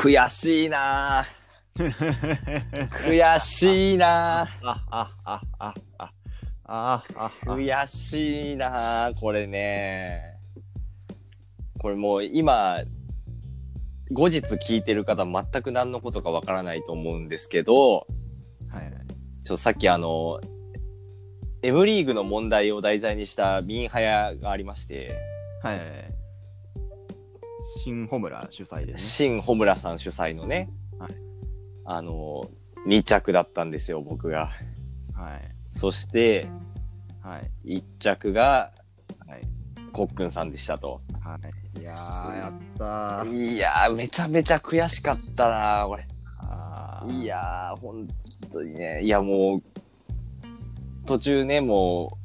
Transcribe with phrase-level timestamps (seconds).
[0.00, 1.26] 悔しいな。
[1.76, 4.40] 悔しいな。
[4.40, 5.74] あああああ
[6.64, 10.38] ああ悔しいなこれね。
[11.78, 12.82] これもう今
[14.10, 18.06] 後日聞いてる方全く何のことかわからないと思うんですけど、
[18.70, 18.90] はい、
[19.44, 20.40] ちょさっきあの
[21.62, 25.14] M リーグの問題を題材にしたミンハヤがありまして、
[25.62, 26.09] はい、
[27.82, 28.98] 新穂村主催でね。
[28.98, 31.14] 新穂村さん主催のね、はい
[31.86, 32.42] あの、
[32.86, 34.50] 2着だったんですよ、僕が。
[35.14, 35.54] はい。
[35.72, 36.46] そして、
[37.22, 37.78] はい。
[37.78, 38.70] 1着が
[39.26, 39.42] はい。
[39.92, 41.00] コックンさんでしたと。
[41.22, 41.38] は
[41.74, 41.80] い。
[41.80, 43.54] いやー、やったー。
[43.54, 46.06] いやー、めちゃめちゃ悔しかったなこれ。
[46.38, 48.06] あーいやー、本
[48.52, 49.62] 当にね、いやもう、
[51.06, 52.19] 途中ね、もう、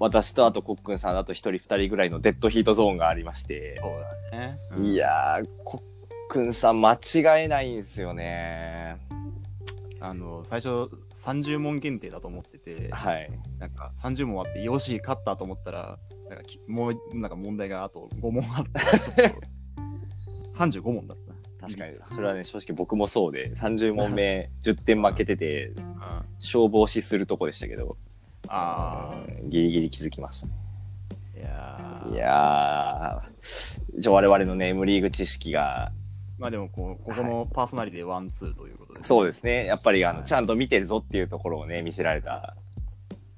[0.00, 3.90] 私とあとコックンさん、あと一人二人ぐらいのデッドヒートゾーンがありまして、そう
[4.32, 4.56] だね。
[4.76, 5.82] うんいやー、コッ
[6.28, 8.96] クンさん間違えないんですよね。
[10.00, 10.90] あの、最初、
[11.24, 13.30] 30問限定だと思ってて、はい。
[13.58, 19.40] なんか30問あって、よし、勝ったと思ったら、なんかきもう、なんか問題があと5問あって、ちょっと、
[20.56, 21.66] 35問だった。
[21.66, 25.88] 確かに、それはね、正直僕もそうで、30問目 10点負けてて、うん
[26.40, 27.96] 消防死するとこでしたけど、
[28.46, 30.52] あうんギリギリ気づきましたね。
[31.34, 35.92] あ、いやーいやー、一応我々のね、M リーグ知識が、
[36.38, 42.56] まあでもこう、ここのパーソナリティ one、two ということで、そうですね、やっぱりあの、はいちゃんと見てるぞっていうところをね、見せられた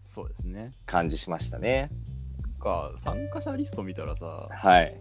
[0.05, 0.73] そうですね。
[0.87, 1.91] 感じしましたね。
[2.61, 4.97] か、参加者リスト見たらさ、はい。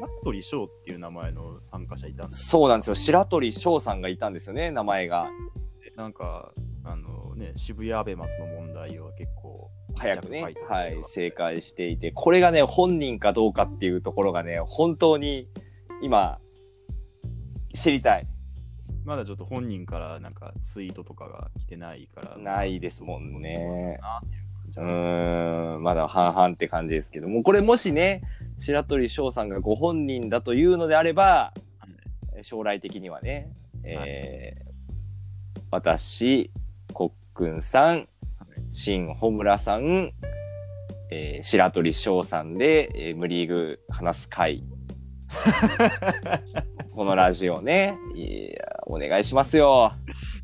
[0.00, 2.94] ナットリショーっていう名前の参加者いたんですそうなんですよ。
[2.94, 5.28] 白鳥翔さんがいたんですよね、名前が。
[5.96, 6.52] なんか、
[7.40, 15.48] ね、渋谷アベマスの問題は結構、早くねはい、正解していて、これがね、本人かどうかっていうところがね、本当に
[16.02, 16.38] 今、
[17.74, 18.26] 知りたい。
[19.04, 22.36] まだちょっと本人からなんかツイートとかが来てないから。
[22.36, 23.98] ないですもんね。
[24.76, 28.22] うん、まだ半々って感じですけども、これもしね、
[28.58, 31.54] 白鳥翔さんがご本人だというのであれば、
[32.42, 33.50] 将来的にはね、
[33.82, 34.70] えー
[35.70, 36.50] 私、
[36.92, 38.06] コックンさん、
[38.70, 40.12] 新穂村さん、
[41.10, 44.62] えー白鳥翔さんで、えー、無リーグ話す会。
[46.94, 49.94] このラジオね、いや、お願いしますよ。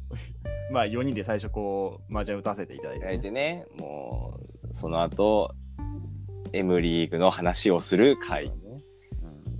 [0.72, 4.40] まあ4人で最初こう、麻雀打たせていただいてね、いてね、も
[4.72, 5.54] う、その後、
[6.54, 8.50] M リーグの話をする会。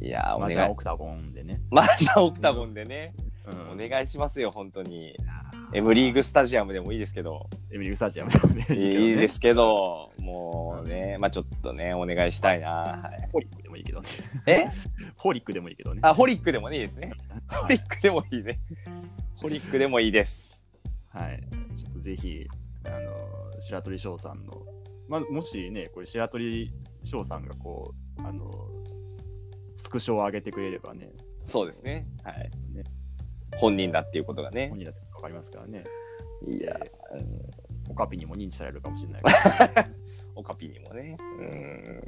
[0.01, 0.75] いやー、お願い麻雀オ。
[0.75, 1.61] クタゴンでね。
[1.71, 3.13] マージャンオクタゴンでね、
[3.69, 5.15] うんお願いしますよ、本当に。
[5.73, 8.67] M リーグスタジアムでもいいですけど、エミリーグスタジアムでもね。
[8.71, 12.69] いいですけど、もうね、まあちょっとね、お願いしたいな。
[12.69, 14.09] はい、ホリックでもいいけどね。
[14.47, 14.67] え？
[15.17, 16.01] ホリックでもいいけどね。
[16.03, 17.13] あ、ホリックでもねいいですね。
[17.49, 18.61] ホはいリックでもいいね。
[19.37, 20.63] ホリックでもいいです。
[21.09, 21.43] はい。
[21.77, 22.47] ちょっとぜひ、
[22.85, 24.63] あの、白鳥翔さんの、
[25.09, 26.73] まあ、もしね、これ白鳥
[27.03, 28.49] 翔さんがこう、あの、
[29.75, 31.11] スクショを上げてくれればね、
[31.45, 32.07] そうですね。
[32.23, 32.51] はい。
[32.75, 32.85] ね
[33.59, 34.79] 本人だっていうことがね本。
[34.79, 35.83] 人だってわかりますからね。
[36.47, 36.79] いや、
[37.89, 39.89] オカピにも認知されるかもしれない から。
[40.37, 41.17] オカピにもね。
[41.21, 42.03] うん。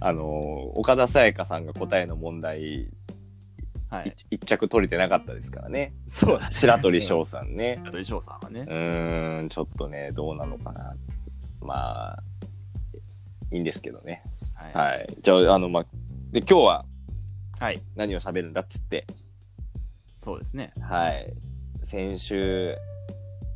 [0.00, 2.88] あの、岡田沙也加さんが答えの問題、
[3.88, 4.16] はい。
[4.30, 5.94] 一着取れてなかったですからね。
[6.08, 7.76] そうだ、白鳥翔さんね。
[7.80, 8.64] 白鳥翔さんはねう。
[8.64, 10.96] ーん、ちょっとね、どうなのかな。
[11.60, 12.22] まあ、
[13.52, 14.22] いいんですけどね。
[14.54, 15.06] ははい。
[15.22, 15.86] じゃあ、あの、まあ、
[16.32, 16.84] で、今日は
[17.60, 17.80] はい。
[17.94, 19.06] 何を喋るんだっつって、
[20.14, 20.72] そうですね。
[20.80, 21.32] はい。
[21.86, 22.76] 先週、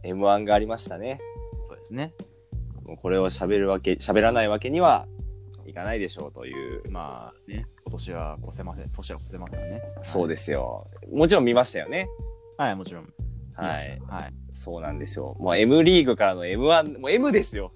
[0.04, 1.20] M1 がありましたね。
[1.66, 2.14] そうですね。
[2.84, 5.08] もうこれを喋るわけ、喋らないわけには
[5.66, 6.88] いかないでしょうという。
[6.92, 8.90] まあね、今年は越せません。
[8.90, 9.82] 年は越せませんよね。
[10.04, 10.88] そうですよ。
[11.12, 12.06] もちろん見ましたよね。
[12.56, 13.12] はい、もちろん。
[13.54, 14.00] はい。
[14.06, 14.32] はい。
[14.52, 15.36] そうなんですよ。
[15.40, 17.72] もう M リーグからの M1、もう M ですよ。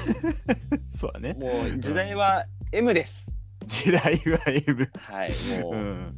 [1.00, 1.32] そうだね。
[1.32, 3.26] もう時代は M です。
[3.64, 4.90] 時代は M。
[4.98, 5.32] はい。
[5.62, 6.14] もう、うん。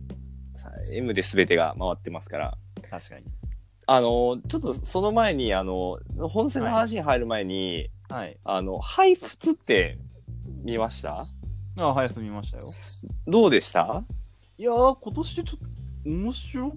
[0.57, 2.59] さ M で全てが回ってますから。
[2.91, 3.44] 確かに。
[3.87, 8.37] あの、ちょっとその前に、あの、本戦の話に入る前に、はい。
[8.45, 9.99] あの、配布って
[10.63, 11.27] 見ました？
[11.77, 12.73] あ、早すみましたよ。
[13.27, 14.05] どうでした？
[14.59, 15.59] いやー、今年ちょっと
[16.09, 16.77] 面白か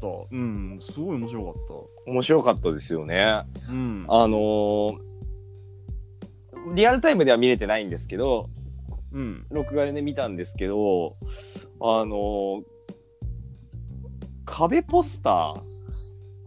[0.00, 0.08] た。
[0.30, 1.54] うん、すごい面白かっ
[2.06, 3.44] 面白かったですよね。
[3.66, 3.72] た。
[3.72, 4.06] うん。
[4.08, 4.98] あのー
[6.74, 8.50] リアルタイムでは見れてないんですけど、
[9.12, 9.46] うん。
[9.50, 11.16] 録画でね、見たんですけど、
[11.80, 12.62] あのー
[14.44, 15.75] 壁ポスター、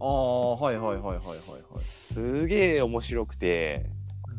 [0.00, 1.34] ああ、はいはいはいはいはいは
[1.78, 1.78] い。
[1.80, 3.86] すげえ面白くて、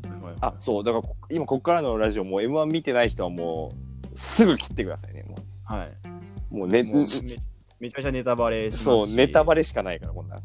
[0.04, 3.72] はいはいあ、そう、だからこ今こっからのラジオもう M1 見てない人はも
[4.14, 5.24] う、すぐ切ってくださいね。
[5.24, 5.92] もはい。
[6.52, 7.22] う、もうね、もうめめちゃ
[7.80, 10.40] めちゃネタバレしそう、ネタバレしかないから、こんなん。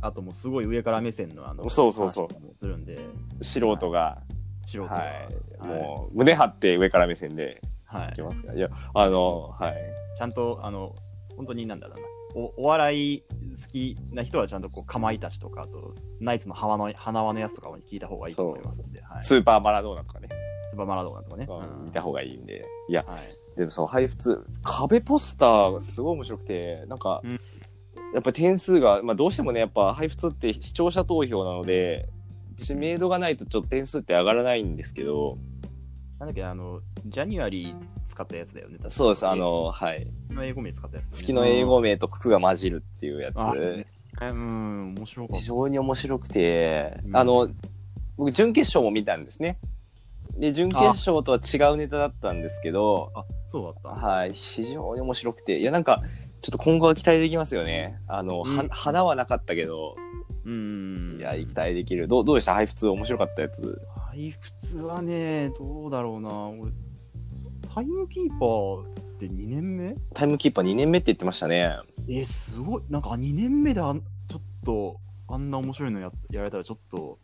[0.00, 2.28] あともうすごい上から目線のあのそうそうそう
[2.60, 2.98] するんで
[3.40, 4.22] 素人が、
[4.66, 5.04] 素人が、は
[5.62, 8.48] い、もう、胸張って上から目線ではいいきますか？
[8.52, 8.54] ら。
[8.54, 9.74] いや、あの、はい。
[10.16, 10.94] ちゃんとあの
[11.36, 13.22] 本当になんだろうなおお笑い
[13.62, 21.48] 好きな人はちゃんとこうかまいたちとかあとナイツの花の花輪のやつとかを聞いた方がいいと思いますんで、はい、ススーパーマラドーナとかね、ーパーマラドーナとかね、
[21.84, 22.66] 見た方がいいんで。
[22.88, 27.32] いや、はい、でもその配布壁ポスターがすごい面白くて、なんか、うん。
[27.32, 32.08] やっぱり点数が、まあどうしてもね、やっぱ配布って視聴者投票なので、
[32.58, 35.38] 知名度がないとちょっと点数って上がらないんですけど、
[36.18, 37.74] なんだっけあのジャニュアリー
[38.06, 40.06] 使ったやつだよね確かそうです、あの、はい。
[40.28, 43.34] 月の英語名使ったやつね、月の英語名と句が混じるっていうやつ。
[43.36, 43.86] あね
[44.20, 47.48] うん面白かっ非常に面白くて、うんあの、
[48.16, 49.58] 僕、準決勝も見たんですね。
[50.38, 56.02] で、準決勝とは違うネタだったんですけど、たあそうだったはい、非常に面白くて、いや、なんか、
[56.40, 58.00] ちょっと今後は期待できますよね。
[58.06, 59.96] あの、うんは花はなかったけど、
[60.44, 62.06] うんいや、期待できる。
[62.06, 62.54] どうどうでした？
[62.54, 63.80] 配布面白かったやつ。
[64.10, 64.34] 配
[64.72, 66.48] 布はね、どうだろうな。
[66.48, 66.70] 俺、
[67.74, 69.96] タイムキーパーって2年目？
[70.14, 71.76] タイムキーパー2年目って言ってましたね。
[72.08, 72.82] え、すごい。
[72.88, 77.18] なんか2年目であんちょっと、あんな面白いのややられたらちょっと、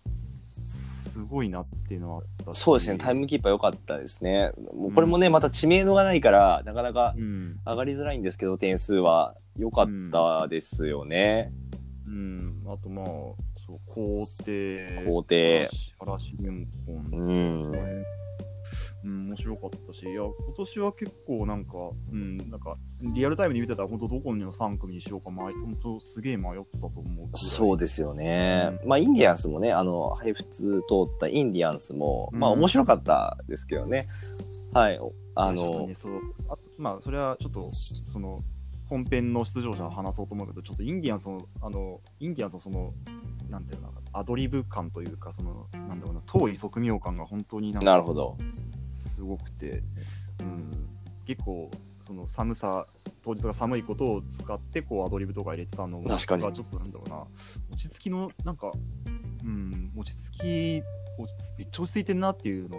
[0.67, 4.51] すごいなっていうのはあったしそうですね、タイムキーパー良かったですね。
[4.75, 7.61] もうこれもね、また知名度がないから、なかなかうん。
[7.65, 11.53] 上がりづらいんですけど、点数は良かったですよね。
[12.09, 12.63] うん。
[12.67, 13.37] あとまあ、そ
[13.75, 15.05] う、皇帝。
[15.07, 15.71] 皇帝。
[16.01, 17.61] 嵐玄う本。
[17.61, 17.73] ん。
[19.05, 21.73] うん、面白かったし、いや、今年は結構なんか、
[22.13, 25.53] うん、なんか、リアルタイムで見てたら、本当どこの3組にしようか、本
[25.83, 27.29] 当すげえ迷ったと思う。
[27.35, 28.79] そうですよね。
[28.85, 34.09] うまあ、インディアンスもね、あの、配布通ったインディアンスも、まあ、うん面白かったですけどね。
[34.73, 34.99] はい。
[34.99, 36.21] おあのね、、そう
[36.51, 37.71] あまあ、それはちょっと、
[38.07, 38.43] その、
[38.89, 42.93] 本編の出場者は話そうと思うけど、ちょっとインディアンスの、あの、インディアンスのその、
[43.49, 48.37] なんていうのアドリブ感というか、その、なんだろうな、遠い側面感が本当になんか、なるほど。
[49.21, 49.83] すごくて、
[50.41, 50.89] うん、
[51.27, 51.71] 結構、
[52.01, 52.87] その寒さ、
[53.23, 57.27] 当日が寒いことを使って、こう、アドリブとか入れてたのが、確かにちょっとなんだろうな、
[57.71, 58.73] 落ち着きの、なんか、
[59.45, 60.83] うん、落ち着き、
[61.19, 62.79] 落ち着めっちゃ落ち着いてんなっていうの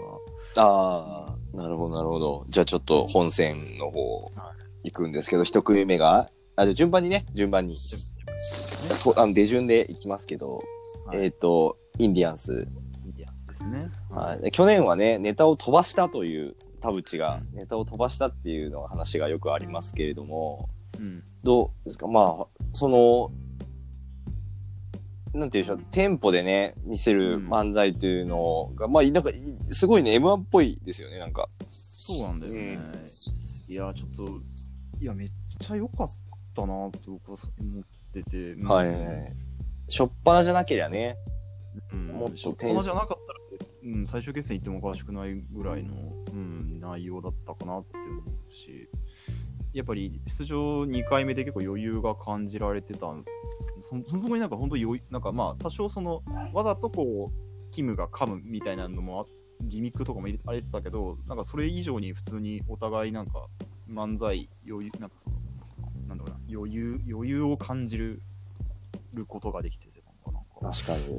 [0.55, 2.45] が、ああ、なるほど、なるほど。
[2.47, 4.31] じゃあちょっと本戦の方
[4.83, 7.77] 行くんですけど、一組目が、あ、じゃあ順番にね、順番に。
[9.03, 10.63] とあの出順で行きますけど、
[11.05, 12.67] はいえっ、と、インディアンス。
[13.69, 13.89] ですね。
[14.09, 20.69] はい、で去年はね、ネタを飛ばしたという、田淵がネタを飛ばしたっていうの話がよくありますけれども、
[20.99, 21.23] うん。
[21.43, 22.07] どうですか？
[22.07, 23.31] まあ、その、
[25.33, 29.35] なんていうんでしょう、テンポでね、見せる漫才というのが、まあ、なんか、い
[29.71, 31.47] すごいね、M1 っぽいですよね、なんか。
[31.69, 32.79] そうなんだよね。
[33.69, 34.39] いや、ちょっと、
[34.99, 36.11] いや、めっちゃ良かっ
[36.53, 38.51] たなって僕は思ってて。
[38.53, 39.33] うんはいはいはい。
[39.87, 41.15] しょっぱなじゃなけりゃね。
[41.93, 43.39] うん、もっとテンションなじゃなかったら、
[43.83, 45.95] うん、最終決戦行ってもおかしくないぐらいの、
[46.31, 48.89] うん、内容だったかなって思うし、
[49.73, 52.99] やっぱり出場2回目で結構余裕が感じられてた、
[53.81, 56.23] そそそこになんか本当余裕、なんかまあ多少その、
[56.53, 59.25] わざとこう、キムが噛むみたいなのもあ
[59.63, 63.47] ギミックとかも入れてたけど、なんかそれ以上に普通にお互いなんか
[63.89, 65.35] 漫才、余裕、なんかその、
[66.07, 68.21] なんだろうな、余裕、余裕を感じる
[69.13, 70.69] ることができてて、なんか、な。
[70.69, 71.17] んか確かに。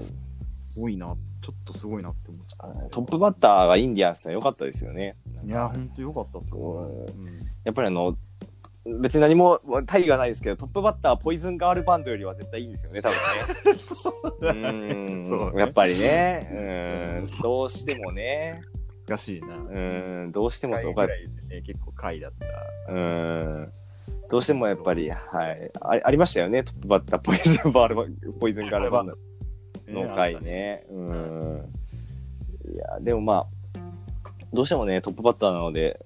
[0.72, 2.88] すごいな、ちょっとすごいなって思っちゃった。
[2.90, 5.16] トップバッターがインディアンスは良かったですよね。
[5.44, 6.32] いや、ほんとよかった。
[6.32, 7.06] と思う。
[7.14, 7.28] うん。
[7.28, 8.16] うんやっぱりあの、
[8.84, 13.78] 別に何も大義がないですけど、トップバッターはポイズンガールバンドよりは絶対いいんですよね、多分ね。
[15.28, 15.60] そうね。
[15.60, 18.62] やっぱりね、うん、どうしてもね、
[19.06, 19.56] 難しいな。
[19.56, 20.94] うん、どうしてもそう。
[20.94, 21.12] かね、
[21.64, 22.32] 結構回だっ
[22.88, 22.92] た。
[22.92, 23.72] うん、
[24.28, 25.16] どうしてもやっぱり、は
[25.52, 28.04] い、あありましたよね、トップバッター、ポイズンバールバ
[28.40, 29.16] ポイズンガールバンド
[29.92, 30.84] の回ね。
[30.90, 31.72] うん。
[32.72, 33.46] いや、でもまあ、
[34.52, 36.04] どうしてもね、トップバッターなので、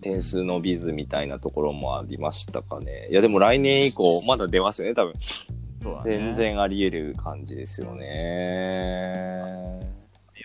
[0.00, 3.08] 点数伸びずみたいなところもありましたかね。
[3.10, 5.14] いや、でも来年以降、まだ出ますよね、多分。
[5.14, 5.20] ね。
[6.04, 6.34] 全。
[6.34, 9.80] 然あり得る感じですよね。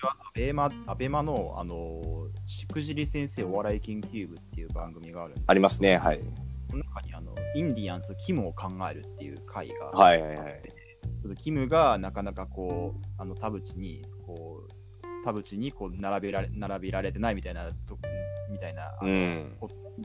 [0.03, 6.21] アベマ、アベマの、あの、しくじり先生お笑い研究部っていう番組があるありますね、はい。
[6.69, 10.76] その中にあの、インディアンス、キムを考えるっていう回があって、はいはいはい
[11.21, 17.97] ちょっとキムがなかなかこう、あの、田淵に、こう、田淵にこう並べられ並べられてないみたいなと、
[18.49, 19.57] みたいな、あのうん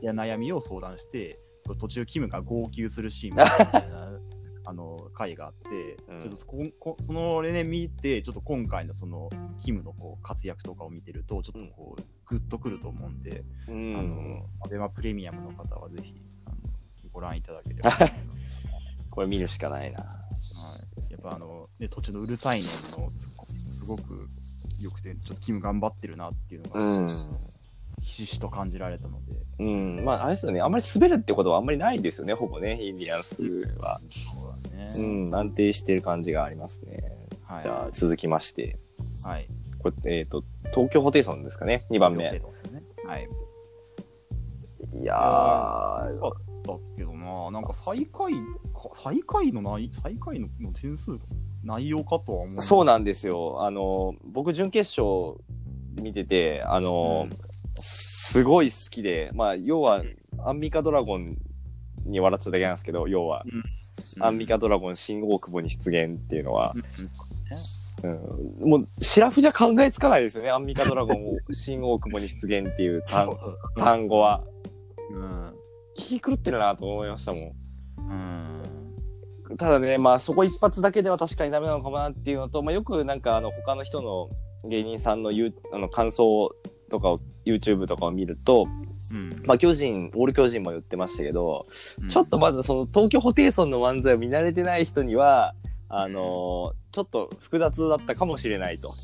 [0.02, 1.38] 悩みを相談して、
[1.78, 4.18] 途中、キムが号泣するシーンみたいな
[4.64, 9.28] あの回があって、うんちょっとそここその例年見て、ちょっと今回のその
[9.58, 16.14] キムのこう活躍とかを見てると、ちょっとこう、グッとくると思うんで、うあんの、アベマプレミアムの方はぜひ、
[16.46, 16.56] あの
[17.02, 17.90] 見ご覧いただければ。
[19.10, 20.21] これ見るしかないな。
[20.62, 22.66] はい、やっぱあの、ね、途中のうるさいの
[23.04, 24.28] のツッコミすごく
[24.80, 27.08] 良くて、ちょっとキム頑張ってるなっていうのが、うん。
[28.00, 30.04] ひしひしと感じられたので、うん。
[30.04, 30.60] まあ、あれですよね。
[30.60, 33.42] あんまり滑るってことはあんまりないですよね、ほぼね、インディアンス
[33.78, 34.00] は。
[34.00, 34.92] そうだね。
[34.96, 37.02] うん、安定してる感じがありますね。
[37.44, 37.62] はい。
[37.62, 38.78] じゃあ、続きまして。
[39.22, 39.48] はい。
[39.78, 42.24] これ、えっ、と、東京ホテイソンですかね、2番目。
[42.24, 42.40] ね。
[43.06, 43.28] はい。
[45.00, 51.18] いやー、ったけどな、なんか最下位か、最下位の内、最下位のの点数の
[51.64, 52.62] 内容かとは思う。
[52.62, 53.64] そうなんですよ。
[53.64, 55.38] あの、僕、準決勝
[56.00, 57.28] 見てて、あの、
[57.80, 60.02] すごい好きで、まあ、要は、
[60.44, 61.36] アンミカドラゴン
[62.04, 64.24] に笑ってただけなんですけど、要は、うん。
[64.24, 66.74] アンミカドラゴン新大久保に出現っていうのは。
[66.74, 68.10] う、ん。
[68.62, 73.04] うん、もう、シラフじゃ考えつかないですよね、アンミカドラゴンを新大久保に出現っていう
[73.76, 74.42] 単語は。
[75.10, 75.54] うん。
[75.96, 77.52] 気狂ってるなと思いましたもん。
[79.48, 79.56] うん。
[79.56, 84.30] ただね、まあそこ一発だけでは確かにダメなのかもなっていうのと、まあ、よくなんかあの他の人の
[84.68, 86.54] 芸人さんの言うあの感想
[86.90, 88.66] とかを YouTube とかを見ると、
[89.10, 91.66] うんまあ巨人、オール巨人も言ってましたけど、
[92.00, 95.54] うんちょっとまだその東京ホテイソンの漫才を見慣れてない人には、
[95.88, 98.94] あのーちょっと複雑だったかもしれないと。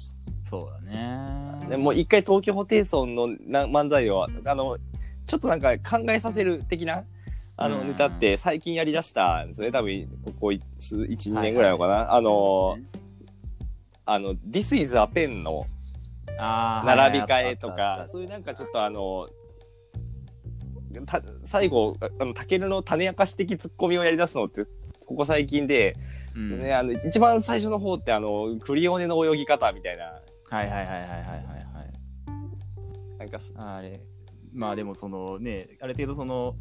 [0.45, 1.69] そうだね。
[1.69, 4.77] でもう一回東京ホテイソンのな漫才を、あの、
[5.29, 7.05] ちょっとなんか考えさせる的な、
[7.57, 7.89] あのうん。
[7.89, 9.71] ネタって最近やりだしたんですね。
[9.71, 12.15] 多分、ここ1、2年ぐらいのかな。
[12.15, 12.79] あの、
[14.07, 15.67] あの、This is a pen の
[16.37, 19.29] 並び替えとか、そういうなんかちょっとあの、
[21.05, 24.65] た最後、ああの、タケルの種明かし的ツッコミをやり出すのって、
[25.07, 25.95] ここ最近で、
[26.35, 26.59] うん。
[26.59, 31.85] ね、あの、一番最初の方ってあの、クリオネの泳ぎ方みたいな、はいはいはいはいはいはいは
[33.17, 33.19] い。
[33.19, 34.01] なんか、あれ、
[34.53, 36.55] まあでもそのね、ある程度その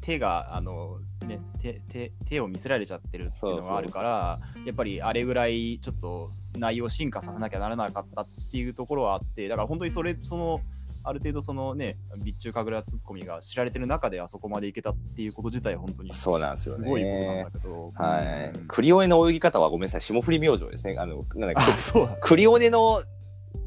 [0.00, 10.60] 手が、あの、ね、手手手を見せられちゃってるっていうのがあるから、やっぱりあれぐらいちょっと内容を進化させなきゃならなかったっていうところはあって、だから本当にそれ、その、
[11.04, 16.88] ある程度そのね、備中神楽ツッコミが知られてる中であそこまでいけたっていうこと自体、本当にすそうなんですよね。
[16.88, 17.92] ごいことなんだけど。
[17.96, 18.52] はい。
[18.54, 20.96] うんクリオネの泳ぎ方はごめんなさい、霜降り明星ですね。
[20.98, 22.16] あの、なんだあ、そうだ。
[22.20, 23.02] クリオネの、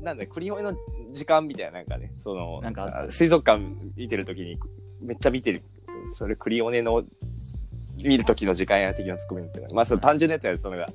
[0.01, 0.73] なんだ、クリオネの
[1.11, 3.63] 時間みたいな、なんかね、その、なんか水族館
[3.95, 4.57] 見てるときに、
[5.01, 5.63] めっちゃ見てる。
[6.09, 7.03] それクリオネの、
[8.03, 9.69] 見るときの時間や的なツッコミみたいな。
[9.73, 10.87] まあ、その単純なやつやそのが、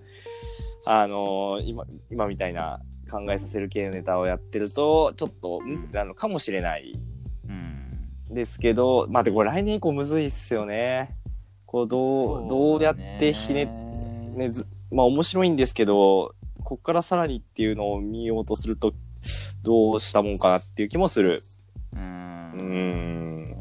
[0.87, 2.80] あのー今、今みたいな
[3.11, 5.85] 考えさせる系のネタをやってると、ちょっと、ん？
[5.85, 6.99] ってなのかもしれない
[7.49, 8.35] うん。
[8.35, 11.16] ですけど、まあ、で、これ来年以降むずいっすよね。
[11.66, 13.90] こう、どう、どうやってひねね
[14.37, 16.35] ね、ずまあ面白いんですけど、
[16.71, 18.95] こっからさらにっていうのを見ようとすると、
[19.65, 21.43] どうしたもんかなっていう気もする。
[21.95, 21.99] う。
[21.99, 23.57] うんーん。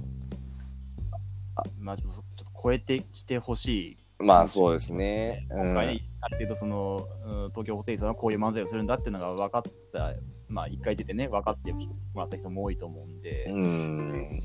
[1.80, 4.24] まあちょっと、ちょっと超えてきてほしい。
[4.24, 5.48] まあそうですね。
[5.50, 5.62] うん。
[5.70, 10.14] 今回、ある程度その、うん東京ホテイソンはこういう漫才をするんだっていうのが分かった、
[10.48, 11.80] まあ一回出てね、分かっても
[12.14, 14.40] らった人も多いと思うんで、うん。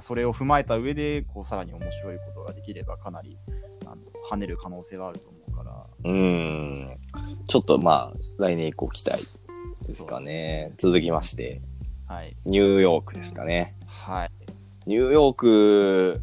[0.00, 3.36] それを踏まえた上で、こう、さらに面白いことができれば、かなり、
[3.84, 3.96] あの、
[4.30, 5.41] 跳ねる可能性はあると思う
[6.04, 6.96] うん。
[7.48, 9.24] ちょっとまあ、来年以降期待
[9.86, 10.72] ですかね。
[10.78, 11.60] 続きまして、
[12.06, 12.36] はい。
[12.44, 13.74] ニューヨークですかね。
[13.86, 14.30] はい。
[14.86, 16.20] ニューヨーク、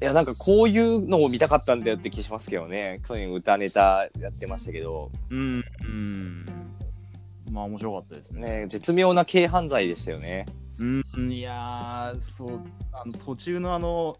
[0.00, 3.00] いや、なんかこういうのを見たかったんだよって気しますけどね。
[3.06, 6.46] 去年歌ネタやってましたけど、うん、うん。
[7.50, 8.60] まあ、面白かったですね。
[8.60, 10.46] ね、絶妙な軽犯罪でしたよね。
[10.78, 10.84] う
[11.20, 12.60] ん、いやー、そう、
[12.92, 14.16] あの、途中のあの、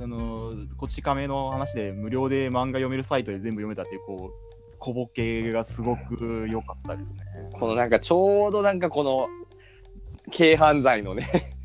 [0.00, 7.18] あの、こち亀の話で無料で漫画読めるサイトで全部読めたっていう、こう、小ボケがすごく良かったですね。
[7.52, 9.28] このなんかちょうどなんかこの
[10.36, 11.56] 軽犯罪のね、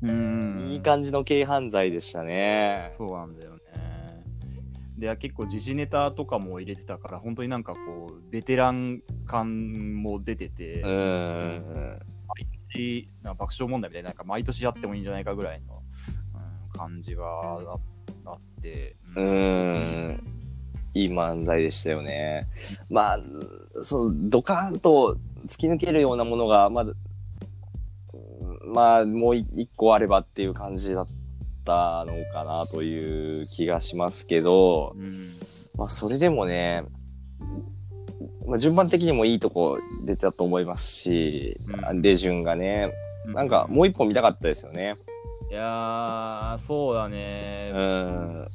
[0.00, 2.92] うんいい感じの軽犯罪でしたね。
[2.96, 3.60] そうなんだよね。
[4.96, 12.00] で、結構時事ネタとかも入れてたから、本当になんかこう、ベテラン感も出てて、うーん。
[12.74, 15.81] しなんか爆笑問題みたいな、なんか毎年やってもいいんじゃないかぐらいの、うん、
[16.88, 17.60] 感じは
[18.24, 20.32] ああって、うーん。
[20.94, 22.48] いい漫才でしたよね。
[22.90, 23.20] まあ、
[23.82, 26.84] そう、ドカーンと突き抜けるようなものが、ま
[28.66, 31.06] まあ、もう一個あればっていう感じだっ
[31.64, 35.34] たのかなという気がしますけど、うん
[35.76, 36.84] まあ、それでもね、
[38.46, 41.58] まあ、順番的にもいいとこ出たと思いますし、
[41.90, 42.92] うん出順がね、
[43.26, 44.96] なんかもう一本見たかったですよね。
[45.52, 47.78] いやー、そうだねう。
[47.78, 48.48] ん。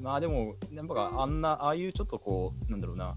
[0.00, 3.16] まあでも、なんかあんな、ああいうちょっとこう、なんだろうな、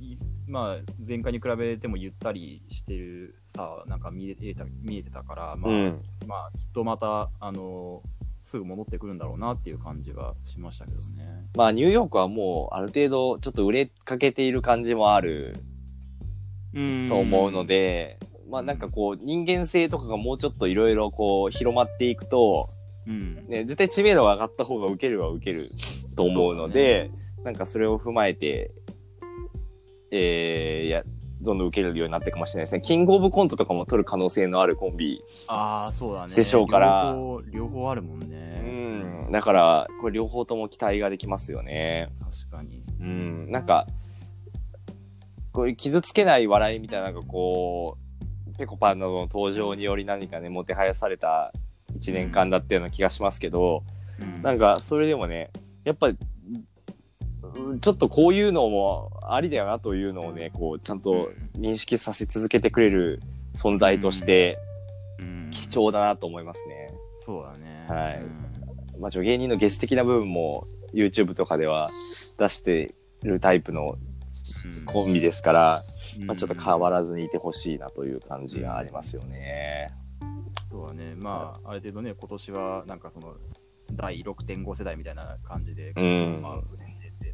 [0.00, 0.16] い
[0.48, 6.02] まあ前回に比べてもゆったりしてるさ、なんか見えた見えてたから、まあ、うん。
[6.26, 8.02] まあきっとまた、あの、
[8.40, 11.50] すぐ戻ってくるんだろうなっていう感じはしましたけどね。
[11.54, 15.54] まあ、ニューヨークはもう、ある程度、ちょっと売れかけている感じもある
[17.10, 18.18] と思うので、
[18.52, 22.68] まあ、なんかこう、人間性とかがもうちょっといろいろこう、広まっていくと、
[23.06, 25.70] うん、ね、絶対知名度が上がった方が受けるは受ける
[26.16, 27.10] と思うので、
[27.44, 28.70] なんかそれを踏まえて、
[30.10, 31.02] えー、いや、
[31.40, 32.82] どんどん受けれるようになっていくかもしれないですね。
[32.82, 35.22] キングオブコントとかも取る可能性のあるコンビ。
[35.48, 36.34] ああ、そうだね。
[36.34, 39.26] でしょうから両方両方あるもんうね。
[39.28, 39.32] ん。
[39.32, 42.10] だから、これ両方とも期待ができますよね。
[42.20, 42.84] 確かに。
[43.00, 43.50] うん。
[43.50, 43.86] なんか、
[45.52, 47.96] こういう傷つけない笑いみたいな、なんかこ
[48.62, 51.52] う、ペコパンなどの登場により何かね、もてはやされた
[51.98, 53.82] 1年間だったような気がしますけど、
[54.20, 54.42] うん。
[54.42, 55.50] なんか、それでもね、
[55.84, 56.18] やっぱり、う
[57.74, 63.20] んちょっとこういうのもありだよなというのをね、こう、ちゃんと認識させ続けてくれる
[63.54, 64.58] 存在として
[65.18, 65.50] うん。
[65.50, 66.90] 貴重だなと思いますね。
[67.18, 67.84] そうだね。
[67.88, 68.20] はい。
[68.20, 69.00] うん。
[69.00, 71.90] まあ、芸人のゲス的な部分も YouTube とかでは
[72.38, 73.96] 出してるタイプの
[74.86, 75.82] コンビですから、
[76.20, 79.88] まあ、ちょっと変わらずにいてほしいなという感じがありますよね。
[80.70, 81.14] そうだね。
[81.16, 83.34] まあ、ある程度ね、今年はなんかその、
[83.92, 86.54] 第6.5世代みたいな感じで、うんまあ、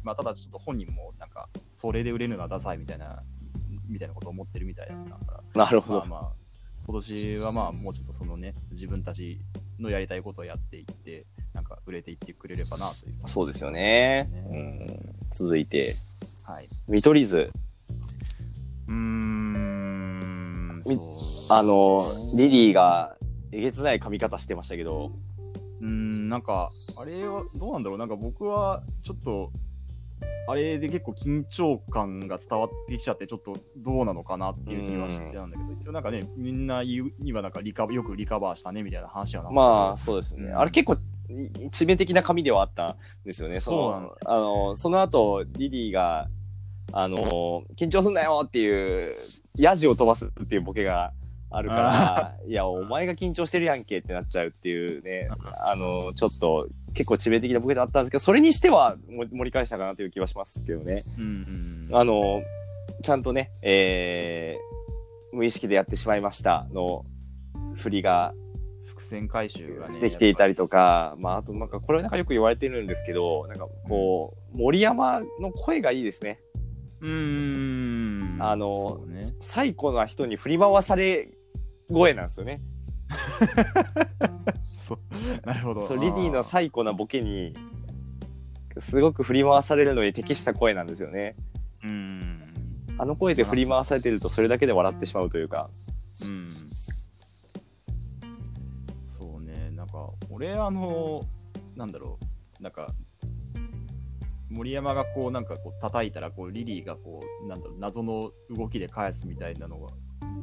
[0.03, 3.23] まあ、ただちょっと本人もなんか、それで売れるのはダサいみたいな、
[3.87, 4.93] みたいなことを思ってるみたいだ
[5.25, 5.99] から、なるほど。
[5.99, 6.31] まあまあ、
[6.85, 9.39] 今年はまあ、もうちょっとそのね、自分たち
[9.79, 13.15] のやりたいことをやっていって、なんか売れていってくれればなという。
[13.27, 14.29] そうですよね。
[14.31, 15.95] ねうん、続いて、
[16.43, 16.67] はい。
[16.87, 17.51] 見取り図。
[21.49, 22.05] あの、
[22.35, 23.15] リリーが
[23.51, 25.11] えげつない髪型してましたけど、
[25.81, 29.51] うーん、なんか、あれはどうなんだろう、なんか僕はちょっと、
[30.47, 40.49] あれで結構緊張感が伝わってきちゃって、ちょっとどうなのかなっていう気はしてたんだけど、一応なんかね、みんな言うにはなんかリカよくリカバーしたねみたいな話はなまあ、そうですね。
[40.49, 40.97] うんあれ結構、
[41.71, 43.59] 致命的な髪ではあったんですよね。
[43.59, 46.27] その、あの、その後、リリーが、
[46.91, 49.13] あの、緊張すんなよっていう、
[49.57, 51.13] ヤジを飛ばすっていうボケが
[51.51, 61.03] あるから、いや、お前が緊張してるやんけってなっちゃうっていうね、あの、ちょっと、結構致命的なボケだったんですけど、それにしてはも盛り返したかなという気はしますけどね。
[61.17, 62.41] うんうん、あの、
[63.03, 67.05] ちゃんとね、えー、無意識でやってしまいましたの
[67.75, 68.33] 振りが
[68.85, 69.99] 伏線回収がね。
[69.99, 76.39] できていたりとか、まあ、あとなんかこれなんかよく言われてるんですけど、なんかこう、森山の声がいいですね。
[77.01, 78.37] うーん。
[78.39, 81.29] あのね、最古な人に振り回され
[81.91, 82.61] 声なんですよね。
[84.63, 84.99] そう
[85.45, 85.87] なるほど。
[85.87, 87.53] そうリリーの最古なボケに、
[88.77, 91.35] すごく振り回されるのに適した声なんですよね。
[91.83, 92.49] うーん。
[92.97, 95.69] あの声で振り回されてるとそれだけで笑ってしまうというか。
[96.21, 96.49] うん。
[99.05, 101.23] そうね、なんか、俺、あの、
[101.75, 102.19] なんだろ
[102.59, 102.93] う、なんか、
[104.49, 109.91] 森山がこう、なんかこう、叩いたら、こう、リリーがこう、なんだろう、謎の動きで返すみたいなのが、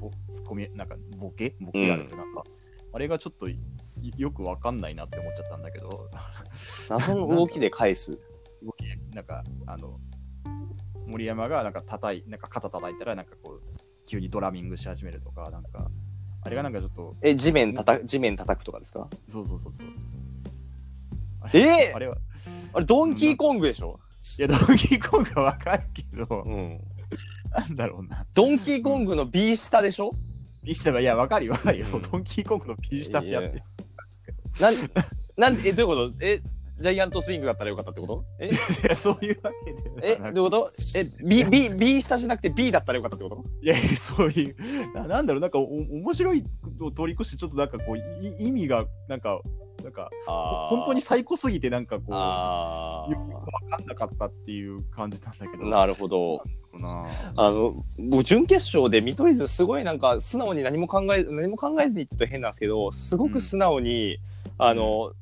[0.01, 2.45] ぼツッコミ、なんか、ボケボケがあるなんか、
[2.93, 3.59] あれがちょっとい
[4.17, 6.09] よくわかんないなって思っちゃったんだけど、
[6.89, 8.13] 謎の動きで返す。
[8.63, 9.99] 動き、なんか、あの、
[11.07, 13.63] 森山がなんか叩い、なんか肩叩いたら、なんかこう、
[14.07, 15.91] 急にドラミングし始めるとか、なんか、
[16.43, 19.09] あれがなんかちょっと、え、地面たた、地面叩くとかですか？
[19.27, 19.87] そうそうそうそう。
[21.41, 22.17] あえれーあれは、
[22.77, 23.99] あれ、ドンキーコングでしょ？
[24.39, 26.81] いや、ドンキーコングはわかるけど、うん。
[27.51, 28.27] なんだろうな。
[28.35, 30.11] ドンキーコングの B 下でしょ？
[30.63, 31.87] ビシタが、いや、わかるよ、わかるよ。
[31.87, 33.63] そう、うんドンキーコングのビシタってやって。
[34.61, 34.75] なん、
[35.39, 36.25] なんで、え、どういうこと？
[36.27, 36.43] え、
[36.79, 38.25] ジャイアントスイングだったらよかったってこと？
[38.41, 38.51] え、い
[38.87, 40.35] や、そういうわけでえ、はなく。
[40.35, 40.73] どういうこと？
[40.99, 43.45] え、B、B、B 下じゃなくて B だったらよかったってこと？
[43.63, 44.57] いやいや、そういう、
[44.93, 46.45] ななんだろう、なんかお面白い
[46.81, 49.41] を通り越して、ちょっとなんかこう、い意味が、なんか、
[49.87, 55.63] なんか、本当に最高すぎて、なんかこう、あよくわかんなかったっていう感じなんだけど。
[55.63, 56.43] ーなるほど。
[56.73, 64.19] なあの、僕、準決勝で見取り図すごいなんか素直に何も考え、何も考えずにちょっと変なんですけど、すごく素直に、
[64.59, 65.13] あの、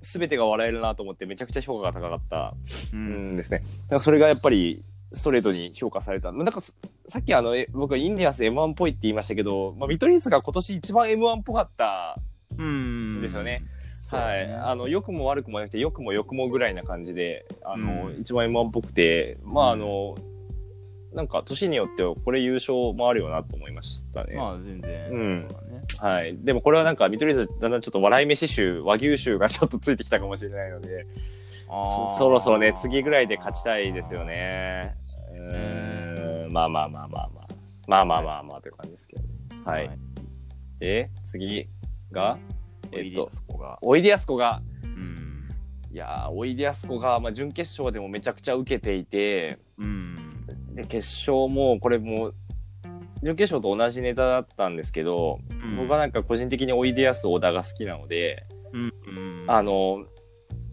[0.00, 2.54] すべてが笑えるなと思ってめちゃくちゃ評価が高かった
[2.94, 2.96] う。
[2.96, 3.58] うんんですね。
[3.58, 4.82] だからそれがやっぱり
[5.12, 6.32] ストレートに評価された。
[6.32, 6.74] なんかす
[7.08, 12.18] さっきあの、え僕はインディアンス M1 っぽいって言いましたけど、まあ、見取り図が今年一番 M1 っぽかった。
[12.56, 13.20] うん。
[13.20, 13.62] ですよね。
[13.62, 13.73] そうだね。
[14.10, 14.52] はい。
[14.52, 20.14] あの、良くも悪くもなくて、良くも良くもぐらいな感じで、あの、うん一番 M1 っぽくて、まああの、
[21.12, 24.34] なんか年によってはこれ優勝もあるよなと思いましたね。
[24.36, 25.82] まあ、全然、うんそうだね。
[26.00, 26.36] はい。
[26.38, 31.06] でもこれはなんか見取り図だんだんちょっと笑い飯臭、和牛臭がちょっとついてきたかもしれないので、
[31.68, 34.96] そそろそろね、次ぐらいで勝ちたいですよね。
[35.32, 37.48] うーん、まあまあまあまあまあ。
[37.86, 39.22] まあまあまあまあという感じですけど。
[39.64, 39.86] はい。
[39.86, 39.98] はい
[40.80, 41.68] で、次
[42.10, 42.38] が、
[42.92, 43.28] えっと
[43.82, 44.62] おいでや、すこが。
[44.82, 45.48] うん
[45.90, 50.30] いやーおいでやすこが、まあ、準決勝でもめちゃくちゃ受けていてうん。
[50.74, 52.32] で決勝もこれも
[53.22, 55.38] 準決勝と同じネタだったんですけど、
[55.78, 58.92] 僕はなんか個人的においでやす小田が好きなので、うん。
[59.06, 59.44] うん。
[59.46, 60.04] あの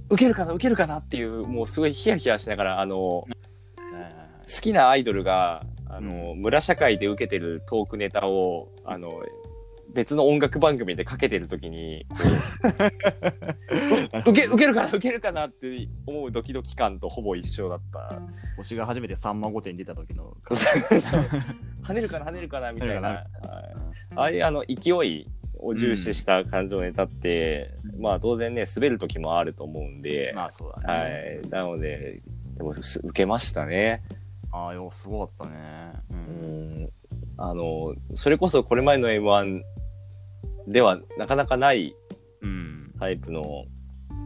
[0.10, 3.28] 受けるかな受けるかなっていうもうすごいヒヤヒヤしながらあの好
[4.62, 9.21] きなアイドルがあの、村社会で受けてるトークネタをあの
[9.93, 12.06] 別の音楽番組でかけてる時に
[14.25, 18.21] 受け受けるかな受けるかなって思うドキドキ感とほぼ一緒だった
[18.60, 20.36] 推しが初めてさんま御殿に出た時の。
[21.82, 23.27] 跳ねるかな跳ねるかなみたいな、はい、
[24.15, 25.27] ああいうあの勢い
[25.60, 31.41] を重視した感情ネタって、うんまあ当然ね滑る時もあると思うんで、まあそうだはね。
[31.45, 32.21] い、なので
[32.58, 34.01] でもす受けましたね。
[34.51, 35.93] ああ、よ、すごかったね。
[36.10, 36.13] う。
[36.13, 36.89] うんん
[37.38, 39.62] あのそれこそこれまでの M1
[40.67, 41.95] ではなかなかない
[42.41, 42.93] うん。
[43.00, 43.65] タイプの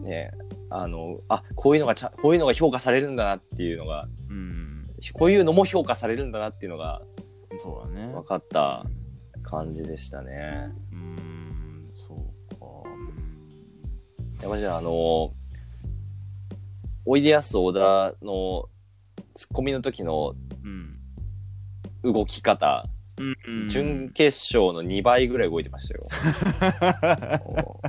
[0.03, 0.31] ね
[0.69, 4.87] あのあこういうのがちゃこういうのが評価されるんだなっていうのがうん。
[5.13, 7.01] こういうのも評価されるんだなっていうのが
[7.59, 8.11] そうだね。
[8.13, 8.85] 分かった
[9.43, 10.71] 感じでしたね。
[10.91, 11.91] うん。
[11.93, 12.65] そうか。
[12.85, 15.31] うんやっぱじあの
[17.05, 18.67] おいでやす小田の
[19.35, 20.95] ツッコミの時のうん。
[22.03, 22.85] 動き方、
[23.17, 23.69] うん。
[23.69, 26.07] 準決勝の2倍ぐらい動いてましたよ。
[27.45, 27.81] も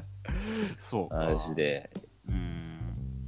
[0.78, 1.26] そうか。
[1.26, 1.90] うマジで。
[2.28, 3.26] うん。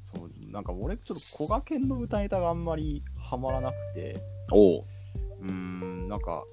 [0.00, 4.84] そう、なんか俺、ちょっと小賀健の歌ネタがあんまりハマらなくて、おう
[5.40, 6.44] うん、なんか、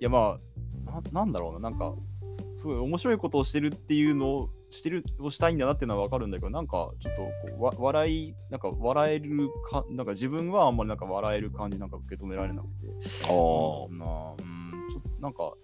[0.00, 0.38] いやま
[0.86, 1.94] あ、ななんだろうな、なんか、
[2.28, 12.86] すすごい面白いことをしてるっていうのを、してる、をしたいんだなっていうのはわかるんだけど、なんか、ちょっとこうわ、笑い、なんか笑えるか、なんか自分はあんまりなんか笑える感じなんか受け止められなくて、
[13.30, 15.54] おうなあうん、ちょなんか、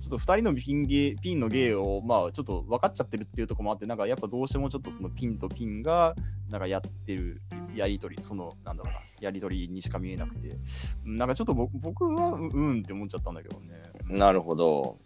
[0.00, 6.14] ちょっと2人のピンゲピンの芸を、まあ、ちょっと分かっちゃってるっていうところもあって、なんかやっぱどうしてもちょっとそのピンとピンが、
[6.50, 7.42] なんかやってる
[7.74, 10.56] やりとり、その、なんだろうな、やりとりにしか見えなくて、
[11.04, 13.78] なんかちょっとぼ僕は、ううんって思っちゃったんだけどね。
[14.08, 14.98] なるほど。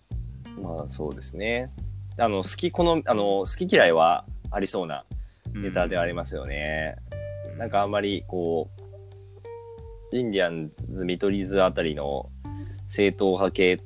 [0.60, 1.72] まあそうですね。
[2.18, 5.04] あの好きこのあの好き嫌いはありそうな
[5.54, 6.96] ネタではありますよね。
[7.16, 8.70] うんなんかあんまりこ
[10.12, 12.30] うインディアンズ見取り図あたりの
[12.90, 13.80] 正統派系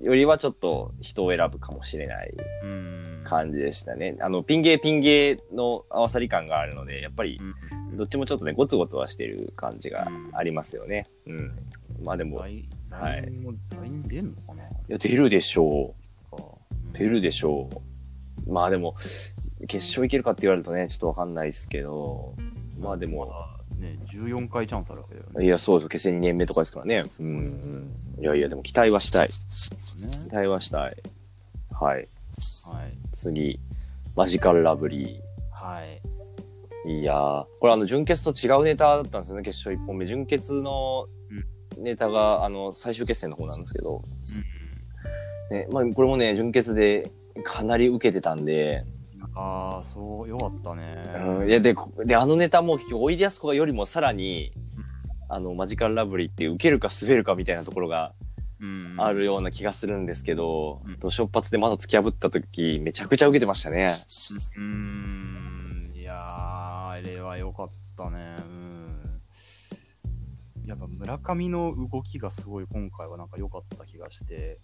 [0.00, 4.16] よりはちょっと人を選ぶかもしれないうん、感じでしたね。
[4.20, 11.08] あのピン芸ピン芸の合わさり感があるのでやっぱりうんどっちもちょっとねゴツゴツはしてる感じがありますよね。
[11.26, 11.52] うん。
[12.04, 14.64] まあでもい LINE も LINE 出んのかな？
[14.88, 16.01] や出るでしょう。
[16.92, 17.68] か出るでしょ
[18.46, 18.52] う。
[18.52, 18.96] まあでも、
[19.68, 22.34] 決勝いけるかって言われるとね、ちょっとわかんないですけど、
[22.78, 23.26] まあでも、
[23.78, 25.44] ね、14回チャンスあるわけだよね。
[25.44, 25.88] いや、そうです。
[25.88, 27.04] 結成2年目とかですからね。
[27.20, 27.94] うん、うん。
[28.20, 29.28] いやいや、でも期待はしたい。
[29.28, 30.96] ね期待はしたい。
[31.70, 31.96] はい。
[31.96, 32.08] はい。
[33.12, 33.60] 次、
[34.14, 35.20] マジカルラブリ
[35.52, 36.00] はい。
[36.88, 37.00] ー。
[37.00, 40.06] いやー、これあの、準決と違うネタだったんですよね、決勝1本目。
[40.06, 41.06] 準決の
[41.78, 44.02] ネタが、あの、最終決戦の方なんですけど、
[45.52, 47.12] ね、まあこれもね、準決で
[47.44, 48.84] かなり受けてたんで、
[49.34, 51.04] ああ、そう、よかったね。
[51.16, 54.52] うん、いやでこであのネタもおいでやすこがよりもさらに、
[55.28, 58.12] あのマジカルラブリーって受けるか滑るかみたいなところが
[58.60, 63.96] うんあるような気がするんですけど、うんと初発でまだ突き破った時めちゃくちゃ受けてましたね。
[64.56, 68.36] うーん、いやー、あれは良かったね。
[68.38, 69.20] うん。
[70.66, 74.58] やっぱ村上の動きがすごい今回はなんか良かった気がして。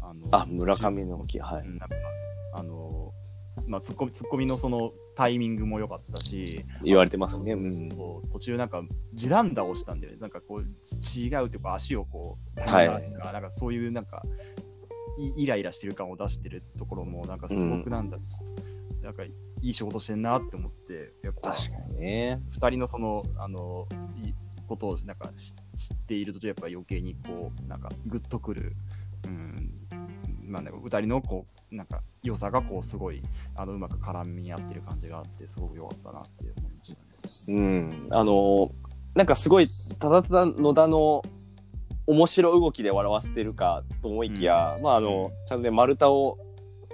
[0.00, 1.66] あのあ村上の動きはい。
[1.66, 1.96] うんなんか
[2.54, 3.12] あの、
[3.66, 7.52] まあ、ツッコミツッコミのそのタイミングも良かったし、言われてますね。
[7.52, 7.88] うん。
[7.90, 8.82] こう途中なんか
[9.14, 10.18] 地団打をしたんだよね。
[10.20, 10.64] なんかこう違
[11.42, 14.22] うというか足をこう、はいなんかそういうなんか
[15.18, 18.18] イイライラしてる感を出してるところもなんかすごくなんだ、
[19.02, 22.40] なんかいい仕事してんなって思って、やっぱ確かにね。
[22.50, 23.88] 二人のそのあの
[24.22, 24.34] いい
[24.68, 28.76] ことをなんか知知っているとやっぱ余計にこうなんかグッとくる。
[29.26, 30.52] うん。
[30.52, 33.22] なんだろう二人のこうなんか良さがこうすごい
[33.54, 36.94] あのうまく絡み合ってる感じがあってすごく良かったなって思いまし
[37.46, 37.58] たね。
[37.58, 38.08] うん。
[38.10, 38.70] あの
[39.14, 41.22] なんかすごいただただ野田の
[42.06, 46.38] 面白動きで笑わせてるかと思いきや、まああのちゃんとね丸太を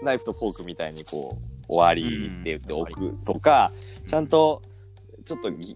[0.02, 3.70] ナイフとフォークみたいにこう終わりって言っておくとか、
[4.08, 4.26] ちゃん。
[4.26, 4.60] と
[5.24, 5.74] ちょっとぎ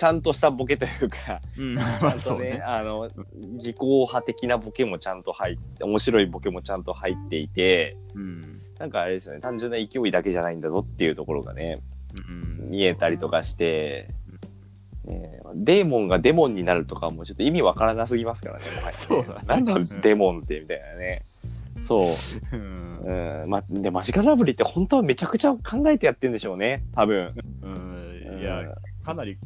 [0.00, 2.52] ちゃんとしたボケというか、うん、まあんうね。
[2.52, 3.10] ねあの
[3.58, 11.82] 技巧派的なボケもちゃんと入って面白いボケもちゃんと入っていてうんなんかあれですよね単純な勢いだけじゃないんだぞっていうところがね
[12.14, 14.08] うん見えたりとかして、
[15.04, 21.24] ね、デーモンがデモンになるとかもちょっと意味わからなすぎますからねもはやね そうだねなんだデモンってみたいなね
[21.82, 22.56] そう。
[22.56, 23.48] うんうん。
[23.48, 26.82] ま、で、マジカルラブリーって本当はめちゃくちゃ考えてやってるんでしょうね。
[26.94, 27.32] 多分。
[27.62, 28.64] うんいや、
[29.02, 29.38] かなり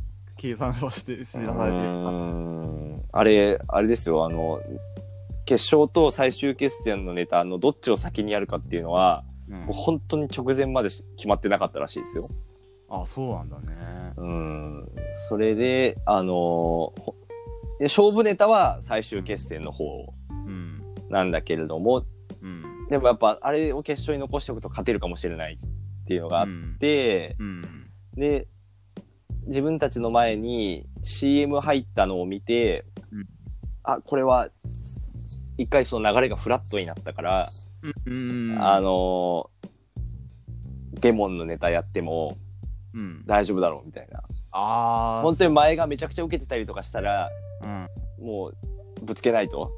[0.45, 1.89] 計算はして知らされてる。
[1.89, 4.61] うんあれ、あれですよ、あの、
[5.47, 12.25] 決勝と最終決戦のネタのどっちを先にやるかっていうのは、うんもう本当に直前までし決まってなかったらしいですよ。
[12.89, 14.13] あ、そうなんだね。
[14.17, 14.89] うん。
[15.29, 17.15] それで、あのほ
[17.79, 19.85] で勝負ネタは最終決戦の方
[20.47, 20.83] うん。
[21.11, 22.05] なんだけれども、
[22.43, 22.89] うん。
[22.89, 27.91] でもやっぱあれを決勝に残しておくと勝てるかもしれないっていうのがあっうんて、うん。
[28.17, 28.49] で、
[29.47, 33.27] 自分たちの前に CM 入ったのを見て、うん
[33.85, 34.49] あ、これは、
[35.59, 37.51] 一回その流れがフラットになったから、
[38.07, 38.57] うん。
[38.59, 39.51] あ、の
[41.01, 42.37] デモンのネタやっても
[42.95, 43.23] うん。
[43.27, 44.21] 大丈夫だろうみたいな。
[44.53, 45.23] ああ。
[45.23, 47.29] 本当に前がめちゃくちゃ受けてたりとかしたら、
[47.63, 47.89] うん。
[48.25, 49.71] もうぶつけないと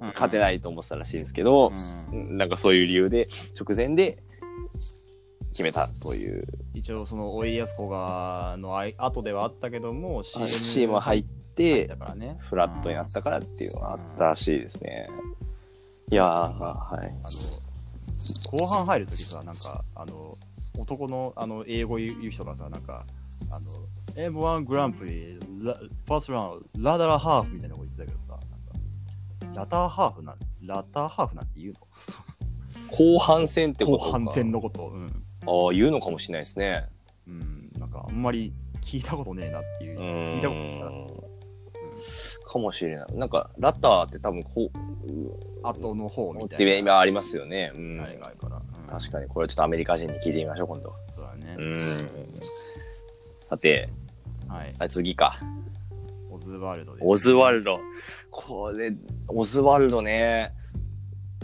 [0.00, 0.08] うん。
[0.08, 1.72] 勝てないと思ってたらしいんですけど、
[2.12, 4.18] うんなんかそういう理由で直前で
[5.52, 6.46] 決めたという。
[6.74, 12.38] 一応、その、おいやすこがの後ではあったけども、CM, CM 入っ入ってね。
[12.40, 15.08] フラットになったからっていうのがあったらしいですね。
[16.10, 17.06] いやー、はい。
[17.22, 17.28] あ
[18.54, 20.34] の、後半入るときさ、なんか、あの、
[20.78, 23.04] 男の、あの、英語言う人がさ、なんか、
[23.50, 28.38] あの、M1 グランプリ、 the first round、the latter half みたいなこと言ってたけどさ、
[29.54, 31.78] ラターハーフなん、ラターハーフなんて言うの？
[32.96, 35.21] 後半戦ってことか後半戦のことを、うん。
[35.46, 36.88] ああ、言うのかもしれないですね。
[37.26, 43.14] うん、なんか、あんまり聞いたことねえなっていうう、聞いたことないかもしれない。
[43.14, 46.58] なんか、ラターって多分こう、後の方みったいな。
[46.58, 47.72] て今ありますよね。
[47.74, 47.98] うん。
[47.98, 48.56] 海外から。
[48.56, 50.94] うん確かに、これちょっとアメリカ人に聞いてみましょう、今度。
[51.14, 51.56] そうだね。
[51.58, 52.08] うん。
[53.48, 53.88] さて、
[54.48, 54.74] はい。
[54.78, 55.40] あ次か。
[56.30, 57.06] オズワルドです。
[57.06, 57.80] オズワルド。
[58.30, 58.92] これ、
[59.28, 60.52] オズワルドね。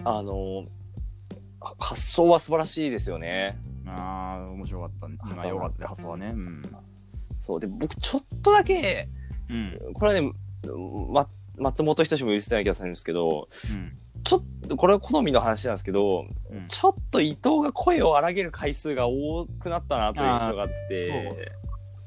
[0.04, 0.66] あの、
[1.62, 3.58] あ発想は素晴らしいですよね。
[3.88, 5.16] ああ、面白かったね。
[5.36, 6.28] まあ、よかったね、発想はね。
[6.28, 6.62] うん。
[7.42, 7.60] そう。
[7.60, 9.08] で、僕、ちょっとだけ、
[9.48, 9.92] うん。
[9.94, 10.32] これはね、
[11.10, 13.98] ま、松本人志も言ってな気がするんですけど、うん。
[14.24, 21.36] ちょっと、これは好みの話なんですけど、うんちょっと伊藤が声を荒げる回数が多くなったなという印象があって、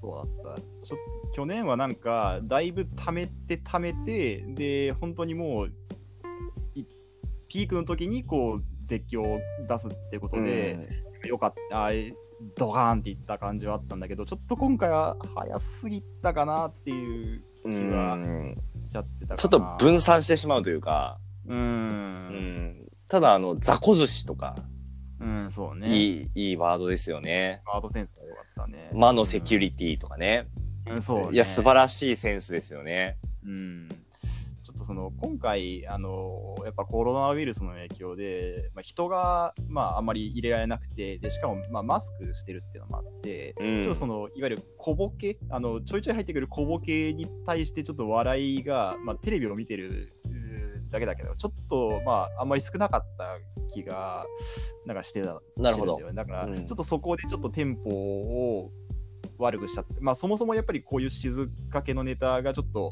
[0.01, 0.61] そうだった。
[0.85, 0.97] ちょ
[1.33, 5.71] 去年はなんか、だいぶ溜めて溜めて、で、本当にもう、
[6.75, 6.85] い
[7.47, 10.77] ピークの時にこう、絶叫を出すってことで、
[11.27, 11.89] よかった、
[12.55, 18.57] ドカーンっていった感じはあったんだけど、ちょっと今回は早すぎたかなっていううん気はうん
[18.91, 19.37] ちゃってたかな。
[19.37, 21.53] ちょっと分散してしまうというか、う。
[21.53, 24.55] うんん、ただ、あの、雑魚寿司とか、
[25.19, 25.95] うん、そうね。
[25.95, 27.61] いい、いいワードですよね。
[27.65, 28.89] ワードセンスが良かったね。
[28.93, 30.47] 魔のセキュリティとかね。
[30.87, 31.29] うん、そう、ね。
[31.33, 33.17] いや、素晴らしいセンスですよね。
[33.45, 33.89] うん。
[34.81, 43.83] とその、今回、あの、やっぱコロナウイルスの影響で、まあ、人が、まあ、あんまり入れられなくて、で、しかも、まあ、マスクしてるっていうのもあって、うん。
[43.83, 50.13] ちょっとその、いわゆる小ボケ、あの、ちょいちょい入ってくる小ボケに対して、ちょっと笑いが、まあ、テレビを見てる
[50.91, 53.37] だけだけど、ちょっと、まあ、あんまり少なかった
[53.73, 54.25] 気が、
[54.85, 55.41] なんかしてた。
[55.57, 55.99] なるほど。
[56.13, 56.65] だから、うん。
[56.65, 58.71] ちょっとそこでちょっとテンポを
[59.37, 62.91] 悪くしちゃって、まあ、そもそもやっぱりこういう静かけのネタがちょっと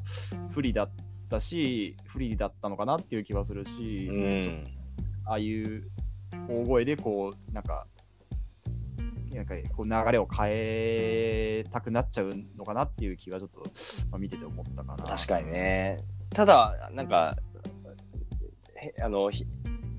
[0.51, 1.03] 不利だった
[1.39, 4.63] し、不利だったのかなっていう気はするし、うん
[5.25, 5.83] ああいう
[6.49, 7.85] 大声でこう、なんか、
[9.31, 13.59] なんかこう流れを変えたくなっちゃうのかなっていう気はちょっと、
[14.09, 15.03] まあ、見てて思ったかな。
[15.03, 15.51] 確かに。
[15.51, 15.99] ね。
[16.31, 17.35] ただ、なんか、
[18.77, 19.45] へあの、ひ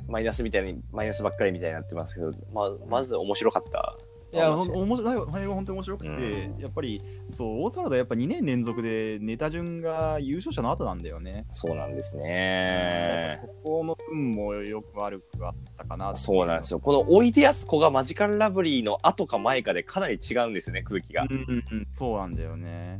[0.08, 3.94] マイナスみたいに、マイナスばっかりみたいになってますけど、まあ、まず面白かった。
[4.32, 11.46] いや、ほん話面白い、内容本当に面白くて、うんやっぱり、そう、大津原田はやっぱ2年連続でネタ順が優勝者の後なんだよね。
[11.52, 13.46] そうなんですねぱ。
[13.46, 16.78] そこの運もよく悪くあったかなそうなんですよ。
[16.78, 16.80] よ。
[16.80, 21.26] このおいでやすこがマジカルラブリーの後か前かでかなり違うんですよね、空気が。
[21.28, 22.96] うんうんうん、そうなんだよね。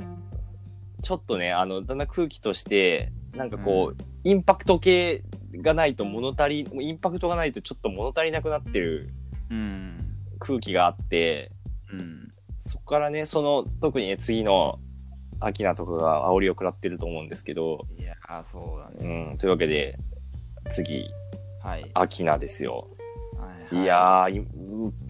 [1.03, 5.23] ちょっとね、あの、だんだん空気として、なんかこう、インパクト系
[5.57, 9.11] がないと物足り、インパクトがないとちょっと物足りなくなってる
[9.51, 10.00] うん。
[10.41, 11.53] 空気があって、
[11.93, 12.33] うん。
[12.63, 14.81] そこからね、その、特にね、次の、
[15.43, 19.33] アキナとかが煽りを食らってると思うんですけど、いやー、そうだうね。
[19.35, 19.99] ん、というわけで、
[20.71, 21.07] 次、
[21.63, 21.91] はい。
[21.95, 22.89] アキナですよ。
[23.39, 24.47] はいいやー、い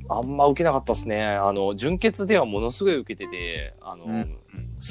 [0.09, 1.25] あんま受けなかったですね。
[1.25, 4.37] あの、純潔ではものすごい受けてて、あの、うん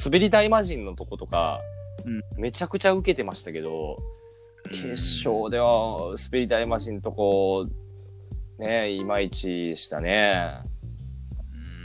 [0.06, 1.60] 滑り台魔人のとことか、
[2.06, 3.97] うんめちゃくちゃ受けてましたけど、
[4.65, 4.88] うん決
[5.25, 7.65] 勝では滑り台魔人のとこ、
[8.59, 10.59] ね、いまいちでしたね。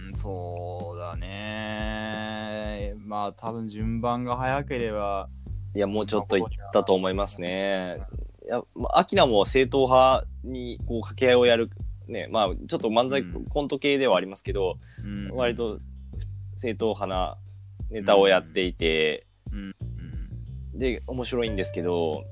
[0.08, 2.94] うん、そうだね。
[3.06, 5.28] まあ、多分順番が早ければ、
[5.76, 8.00] いや、もうちょっといったと思いますね。
[8.44, 11.70] いや、まあ、アキナも正統派にこう掛け合いをやる、
[12.08, 15.78] ね、まあ、ちょっと漫才うんコント系ではありますけど、うん割と
[16.56, 17.36] 正統派な
[17.90, 19.74] ネタをやっていて、うん
[20.74, 22.24] で、面白いんですけど、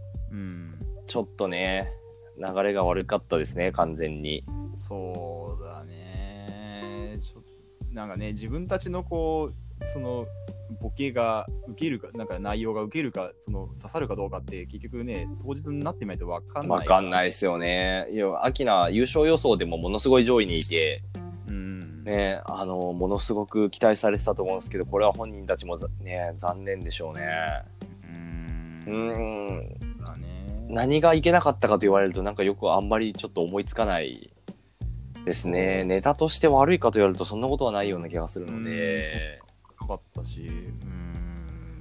[1.06, 1.92] ちょっとね、
[2.38, 4.44] 流れが悪かったですね、完全に。
[4.78, 7.42] そうだねちょ
[7.92, 10.26] なんかね自分たちのこうその
[10.80, 18.08] ボケが受けるかなんか内容が受けるかその刺さるかどうかって結局ね当日になってみないと分かんないわかんないですよね。
[18.12, 21.02] いや、アキナ優勝予想でもものすごい上位にいて、
[21.48, 27.22] うんね、あの、ものすごく期待されてたと思うんですけど、これは本人たちもざね、残念でしょうね。
[28.08, 29.91] うんうーん、
[30.72, 34.32] 何がいけなかったかと言われると、なんかよくあんまりちょっと思いつかない
[35.26, 35.84] ですね。
[35.84, 39.38] ネタとして悪いかと言われると、そんなことはないような気がするので、
[39.78, 41.80] なかったしうん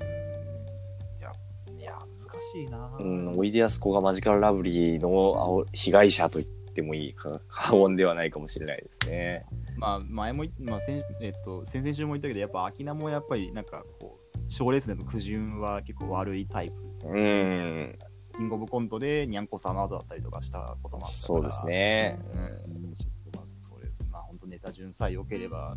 [1.19, 1.31] いや
[1.79, 2.97] いや難しいな。
[2.99, 9.45] うん、おいでやすこがマジカルラブリーの青被害者と言ってもいいか過言ではないかもしれないですね。
[9.77, 17.07] まあ前もまあ先えっと先々週も言ったけどやっぱ秋名もやっぱりなんかこう賞レースでの苦順は結構悪いタイプ。
[17.07, 17.97] うん、
[18.31, 21.27] キングオブコントでにゃんこさんの後だったりとかしたこともあったから。
[21.27, 22.19] そうですね。
[22.33, 25.75] うん、ちょっとまあそれまあ本当ネタ順さえ良ければ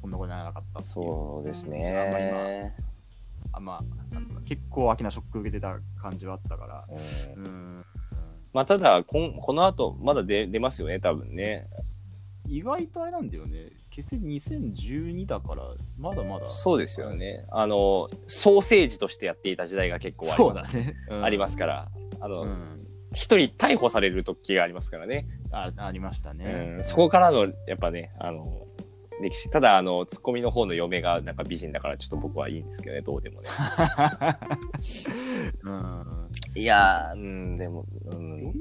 [0.00, 0.94] こんなことにならなかったっていう。
[0.94, 2.76] そうですあんまりまあね。
[3.52, 6.84] あまあなん結構秋名ショック受けてた感じはあったから。
[7.36, 7.44] うん。
[7.44, 7.84] うん。
[8.52, 11.68] まあ、ただこん、この後、まだ出出ますよね、多分ね。
[12.48, 15.62] 意外とあれなんだよね結成2012だから
[15.98, 17.46] まだまだそうですよね。
[17.50, 21.88] あの、ソーセージとしてやっていた時代が結構ありそうますだね、うんありますから、
[22.20, 25.26] あうの、ん一、人逮捕される時がありますからね。
[25.50, 28.66] あありましたね、うん、そこからの、やっぱね、あの、
[29.22, 29.48] 歴史。
[29.48, 33.48] ただ、あの、ツッコミの方の嫁がなんか美人だから、ちょっと僕はいいんですけどね、どうでもね。
[35.64, 38.52] うんいやー、うん、でも、うん。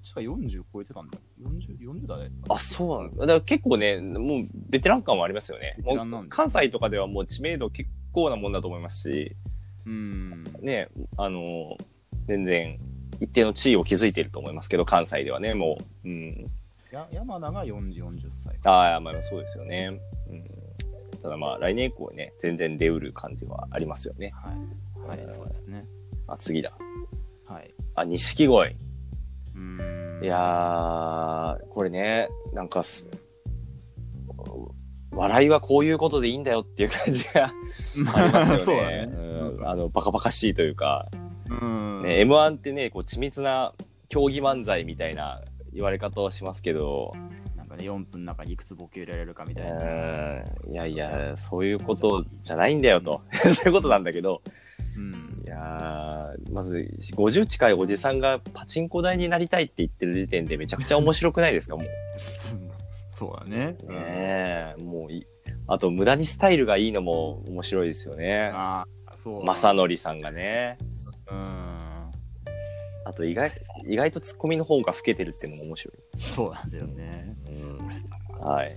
[0.00, 3.20] どっちか40超えてたんだ 40, 40代だったあ、そうなんだ。
[3.20, 5.76] だから結構ね、もうベテラン感はありますよね。
[6.30, 9.36] 関西とかではもう知名度結構なもんだと思いますし、
[9.84, 11.76] うんね、あの、
[12.26, 12.78] 全然
[13.20, 16.08] 一定の地位を築いていると思いますけど、関西ではね、もう。
[16.08, 16.50] うん。
[16.90, 20.00] や山田が40 40歳ああ、まあそうですよね。
[20.30, 20.44] うん。
[21.22, 24.32] ただまあ来年以降ね、全然出うる感じはありますよね。
[24.34, 25.84] はい、はい、そうですね
[26.26, 26.72] あ、次だ。
[27.46, 28.89] はいあ、錦鯉。
[29.60, 30.24] うん。
[30.24, 33.06] いやー、これね、なんかす、
[35.12, 37.52] 笑いはこういうことでいいんだよっていう感じが
[38.14, 39.06] ありますよね。
[39.06, 39.12] ね。
[39.12, 39.68] うん。
[39.68, 41.08] あの、バカバカしいというか、
[41.48, 42.02] うん。
[42.02, 43.74] ね、M1 ってね、こう、緻密な
[44.08, 45.40] 競技漫才みたいな
[45.72, 47.12] 言われ方をしますけど、
[47.56, 53.22] なんかね4分の中にいくつボケ入れられるかみうたいな、ん、いやいや、そういうことじゃないんだよと。
[53.54, 54.42] そういうことなんだけど、
[54.96, 55.29] うん。
[55.29, 61.86] いやー、まず、50近いおじさんがパチンコ台になりたいって言ってる時点でめちゃくちゃ面白くないですか、もう。
[63.08, 63.72] そうだね。
[63.72, 65.26] ねえ、もういい。
[65.66, 68.50] あと、無駄にスタイルがいいのも面白いですよね。
[68.54, 69.44] ああ、そう。
[69.44, 70.78] 正則さんがね。
[71.30, 71.38] うん。
[73.04, 73.52] あと、意外、
[73.86, 76.22] 意外とツッコミの方が老けてるっていうのも面白い。
[76.22, 77.36] そうなんだよね。
[77.48, 78.46] うん。
[78.46, 78.76] はい。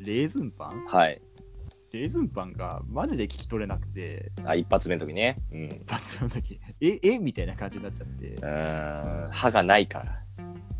[0.00, 0.86] レーズンパン？
[0.86, 1.20] はい。
[1.92, 5.38] レーズンパンがマジで聞き取れなくて、あ、一発目の時ね。
[5.50, 5.60] うん。
[5.64, 8.36] う一発目の時、え、 えみたいな感じになっちゃって。
[8.36, 9.30] ーん。
[9.30, 10.22] 歯がないから。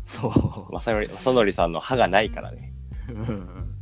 [0.03, 0.31] そう。
[0.73, 2.73] 正則正則さんの歯がないからね。
[3.09, 3.75] うん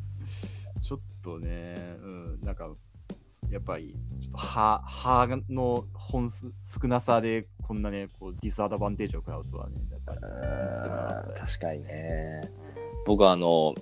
[0.81, 2.69] ちょっとね、うん、なんか、
[3.49, 10.17] やっぱり、ちょっと歯、歯の本数少なさで、こんなね、こう、ディスアドバンテージを食らうとはね、やっぱん
[11.35, 12.41] 確かにね。
[13.05, 13.75] 僕はあの、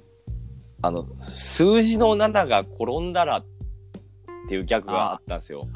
[0.82, 3.46] あの、数字の7が転んだらっ
[4.50, 5.68] ていうギャグがあったんですよ。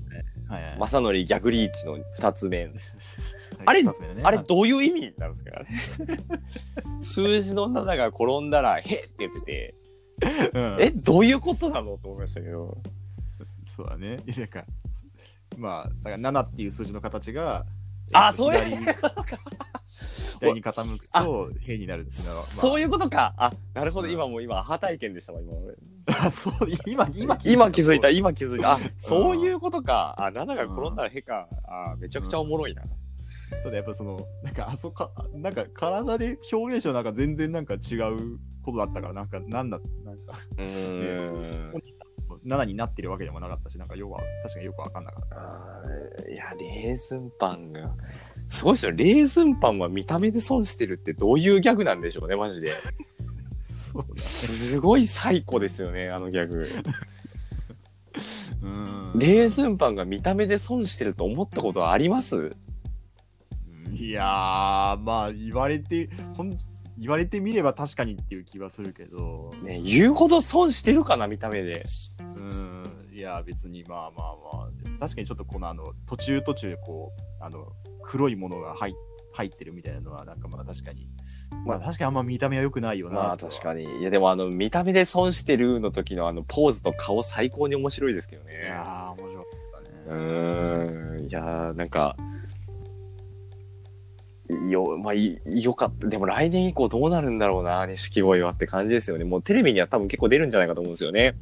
[0.48, 0.78] はいはい。
[0.80, 2.70] 正則逆リーチの2つ目。
[3.66, 3.84] あれ
[4.24, 5.60] あれどういう意味なんですか？
[5.60, 5.68] ね
[7.02, 9.76] 数字の7が転んだら、へっって言ってて、
[10.54, 12.78] うんえ、どういうことなのと思いましたけど。
[13.66, 14.18] そうだね。
[14.38, 14.66] なんか、
[15.58, 17.66] まあ、だから7っていう数字の形が、
[18.14, 19.38] あ、えっとそういうことか。
[20.40, 23.34] 左に傾くと平になるっていうのは、まあ、そういうことか。
[23.38, 24.08] あ、なるほど。
[24.08, 25.76] うん今もう今、アハ体験でしたわ、今俺。
[26.08, 26.54] あ、そう、
[26.88, 28.74] 今、今今気づいた、そう今気づいた。
[28.74, 30.16] あ、そういうことか。
[30.18, 31.48] あ、7が転んだらへか。
[31.66, 32.84] あ、めちゃくちゃおもろいな。
[33.64, 41.84] ただやっぱその、なんか、あそこ、なんか体で表現者なんか全然なんか違うことだったから、なんか、なんだ、なんか、うーん。
[42.46, 46.30] 7になってるわけでもなかったし、なんか、要は、確かによくわかんなかった。
[46.30, 47.94] いや、レーズンパンが。
[48.50, 48.92] すごいですよ。
[48.92, 52.74] レーズンパンは見た目で損してるってどういうギャグなんでしょうね、マジで。
[54.18, 56.68] すごい最高ですよね、あのギャグ。
[58.62, 59.12] うん。
[59.16, 62.36] レーズンパンが見た目で損してると思ったことはあります？
[62.36, 62.56] う
[63.92, 64.26] いやー、
[65.00, 66.58] まあ、言われて、ほん
[66.98, 71.86] 言われてみれば確かにっていう気はするけど、ね、言うほど損してるかな、見た目で。
[72.20, 74.70] うん、いや、別にまあまあまあ、
[75.00, 77.72] 確かにちょっとこのあの、途中途中、こう、あの、
[78.10, 78.96] 黒いものが入
[79.32, 81.08] 入ってるみたいなのは、なんかまあ確かに、
[81.68, 83.84] まあ確かにあんま見た目は良くないよなまあ確かに。
[84.00, 88.54] いやでもあの、見た目で損してるの時のあの、ポーズと顔最高に面白いですけどね。
[88.64, 89.48] いやー、面白か
[89.78, 90.24] ったうね。
[90.24, 91.28] ーん。
[91.28, 92.18] いやー、なんか、
[94.68, 96.08] よ、まあ、いよかった。
[96.08, 99.24] でも来年以降どうなるんだろうな、錦鯉はって感じですよね。
[99.24, 101.36] もうテレビには多分結構出るんじゃないかと思うんですよね。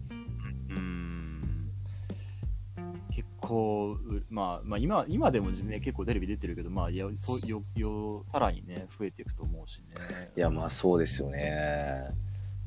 [3.48, 10.32] 結構、うまあ、まあ今、今でもね、結構テレビ出てるけど、まあ、いや、そう、よ、よ、さらにね、増えていくと思うしね。
[10.36, 12.10] いや、まあそうですよね。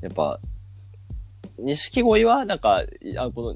[0.01, 0.39] やっぱ、
[1.59, 3.55] 錦鯉は、なんか、いあこ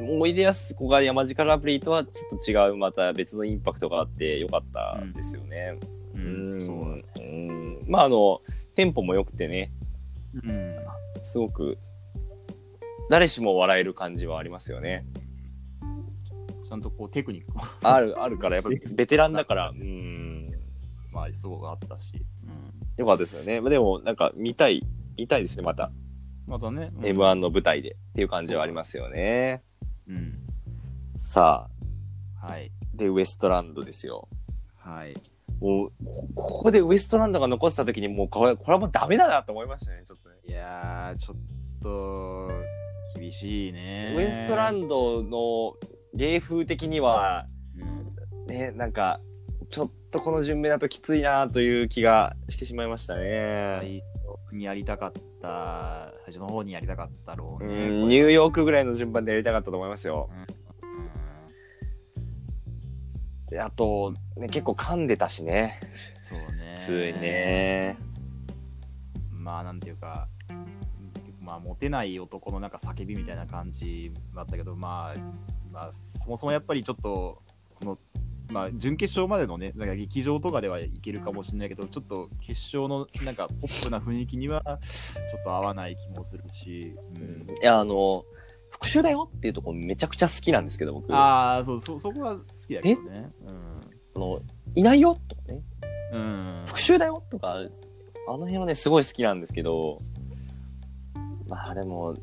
[0.00, 5.78] の、おいでやすこが山力ラブリーとはちょっと違う、また別のインパクトがあってよかったですよね。
[6.14, 7.82] う、うんんそうだね。
[7.86, 8.40] うんまああの、
[8.74, 9.70] テンポも良くてね、
[10.34, 10.76] うん。
[11.24, 11.78] すごく、
[13.08, 15.06] 誰しも笑える感じはありますよね。
[16.76, 20.46] ちゃんとこう、テクニックも、ある、あるから、やっぱり ベテランだから、 うん、
[21.10, 22.12] まあ、そうがあったし。
[22.44, 22.72] うん。
[22.98, 23.60] よかったですよね。
[23.60, 24.84] まあでも、なんか見たい、
[25.16, 25.90] 見たいですね、また。
[26.46, 26.92] またね。
[26.94, 29.62] うん M1 の舞台でっていう感じはありますよね。
[30.06, 30.38] うん。
[31.20, 31.68] さ
[32.40, 32.70] あ、はい。
[32.94, 34.28] で、ウエストランドですよ。
[34.76, 35.14] はい。
[35.60, 40.36] もう、こここでウエストランドが残ってた時に、もうこれ、これはもうダメだなと思いましたね、ちょっとね。
[40.46, 41.36] いやー、ちょっ
[41.82, 42.50] と、
[43.18, 44.14] 厳しいね。
[44.16, 45.74] ウエストランドの
[46.16, 47.46] 芸風的には、
[47.78, 49.20] うんね、なんか、
[49.70, 54.02] ちょっとこの順目だときついなという気がしてしまいましたね。
[54.52, 55.12] にやりたかっ
[55.42, 57.86] た、最初の方にやりたかったろううね。
[57.86, 60.30] ん、ニューヨークぐらいの順番でやりたかったと思いますよ。
[63.50, 65.80] であと、ね、結構噛んでたしね。
[66.28, 66.78] そうね。
[66.80, 67.20] 普通に。
[67.20, 67.96] ね。
[69.30, 70.28] まあ、なんていうか、
[71.40, 75.20] まあ、モテない男のなんか叫びみたいな感じだったけど、まあ、
[75.76, 77.42] まあ、そもそもやっぱりちょっと、
[77.74, 77.98] この、
[78.50, 88.24] まあ、準決勝までのね、なんか劇場とかではいけるかもしれないけど、ちょっと決勝のなんかポップな雰囲気には、ちょっと合わない気もするし、うんいや、あの、
[88.70, 91.14] 復讐だよっていうところめちゃくちゃ好きなんですけど、僕。
[91.14, 93.30] あああ、そう、そ、そこは好きだけどね。
[94.14, 94.40] の、
[94.74, 95.60] いないよとかね。
[96.12, 96.20] うん。
[96.20, 96.24] う
[96.62, 96.66] ん。
[96.66, 97.58] 復讐だよとか、
[98.28, 99.98] あの辺はね、すごい好きなんですけど、
[101.48, 102.18] まあでも、うん、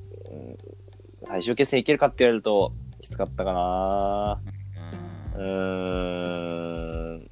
[1.28, 2.74] 最終決戦いけるかって言われると、
[3.04, 4.42] きつかったかな
[5.36, 7.32] うーん。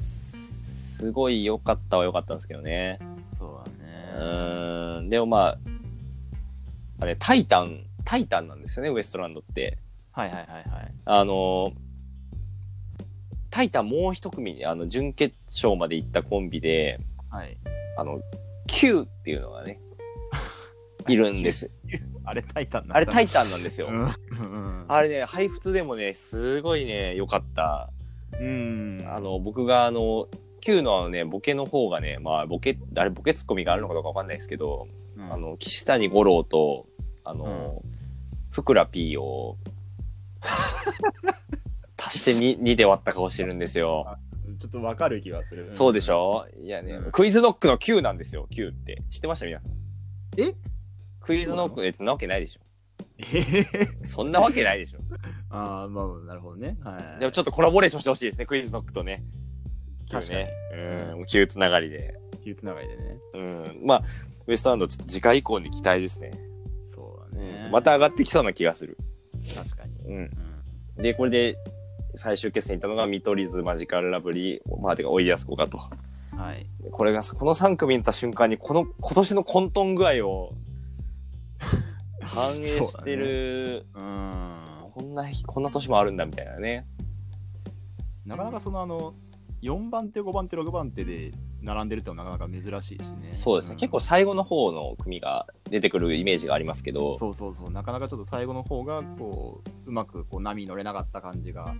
[0.00, 3.00] すごい良かったは良かったんですけどね。
[3.34, 3.88] そうだうね。
[4.16, 5.10] ーん。
[5.10, 5.58] でもまあ、
[7.00, 9.78] あれ、タイタン、タイタンなんですよね、ウエストランドって。
[10.12, 10.94] はいはいはいはい。
[11.06, 11.72] あの、
[13.50, 17.00] タイタンもう一組、あの、準決勝まで行ったコンビで、
[17.30, 17.56] はい。
[17.98, 18.20] あの、
[18.68, 19.80] Q っていうのがね、
[21.10, 21.70] いるんです。
[22.24, 23.88] あれ、タイタンなんだあれタイタンなんですよ。
[24.88, 27.90] あれね、配布でもね、すごいね、良かった。
[28.38, 29.02] うん。
[29.06, 30.28] あの、僕があの、
[30.60, 36.86] Q のあのね、ボケの方がね、まあ、ボケ、あれ、ボケツッコミがあるのかどうかわかんないですけど、うん、あの、岸谷五郎と、
[37.24, 37.82] あの、
[38.50, 39.56] ふくら P を、
[41.96, 44.18] 足して 2, 2で割った顔してるんですよ。
[44.58, 45.70] ちょっとわかる気がする。
[45.72, 49.02] そうでしょいやね、うんクイズノックの Q なんですよ、Q って。
[49.10, 49.70] 知ってました皆さん。
[50.38, 50.54] え
[51.30, 52.60] クイズノック、え、そんなわけないでしょ。
[54.04, 54.98] そんなわけないでしょ。
[55.50, 56.76] ああ、まあ、なるほどね。
[56.82, 57.20] はい。
[57.20, 59.22] でもちょっとコラボレーションしてほしいですね、クイズノックとね。
[60.10, 60.50] 確かにね。
[61.12, 62.18] うん、もう Q つながりで。
[62.44, 63.18] 急つながりでね。
[63.34, 63.80] うん。
[63.84, 64.02] まあ、
[64.48, 66.32] ウエストランド、ちょっと次回以降に期待ですね。
[66.92, 67.68] そうだね。
[67.70, 68.96] また上がってきそうな気がする。
[69.54, 70.12] 確かに。
[70.12, 70.30] うん。
[70.96, 71.02] うん。
[71.02, 71.56] で、これで、
[72.16, 75.78] 最終決戦に行ったのが、見取り図、マジカルラブリー、まあ、てか、おいでやすこかと。
[76.40, 76.66] はい。
[76.82, 80.54] でこれが、この3組に行った瞬間に、この、今年の混沌具合を、
[82.22, 84.60] 反映してる、うん。
[84.92, 86.86] こんな日、こんな年もあるんだ、みたいなね。
[88.24, 89.14] なかなかそのあの、
[89.62, 91.32] 4番手、5番手、6番手で
[91.62, 93.30] 並んでるってなかなか珍しいしね。
[93.32, 93.76] そうですね。
[93.76, 101.74] ん結構最後の方の組が出てくるイメージがありますけど、そうそうそう、なかなかちょっと最後の方が、こう、うまくこう波に乗れなかった感じが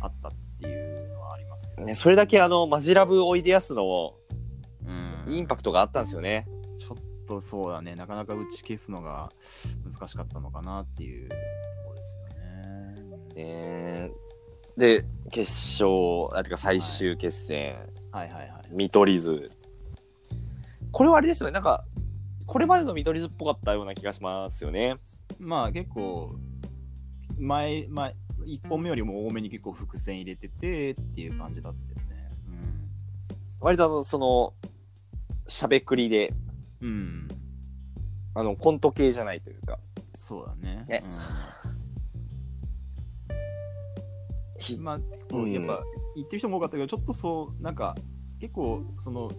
[0.00, 1.86] あったっていうのはありますけど。
[1.86, 4.14] ね、それだけあの、マジラブおいでやすの
[5.26, 5.32] うん。
[5.32, 6.46] インパクトがあったんですよね。
[6.78, 9.32] ちょっとそうだね、なかなか打ち消すのが
[9.84, 11.34] 難しかったのかなっていうと
[11.84, 12.24] ころですよ
[13.34, 14.08] ね。
[14.08, 14.10] ね
[14.76, 17.76] で、決勝、あ、てか最終決戦、
[18.10, 18.62] はいはいはい。
[18.70, 19.50] 見取り図。
[20.90, 21.84] これはあれですよね、なんか、
[22.46, 24.96] これまでの見取り図っぽかったような気がしますよね。
[25.38, 26.36] まあ結構、
[27.38, 28.14] 前、前、
[28.46, 32.30] 1本目よりも多めに結構伏線入れててっていう感じだったよね。
[33.60, 34.54] 割とあの、その、
[35.46, 36.32] しゃべくりで、
[36.84, 37.28] うん。
[38.34, 39.78] あの、コント系じゃないというか、
[40.20, 40.84] そうだね。
[40.88, 41.02] ね
[44.78, 45.82] うん、まあ、結うん構やっぱ、
[46.14, 47.94] 言ってる人も多かったけど、ちょっとそう、なんか、
[48.40, 49.30] 結構、その、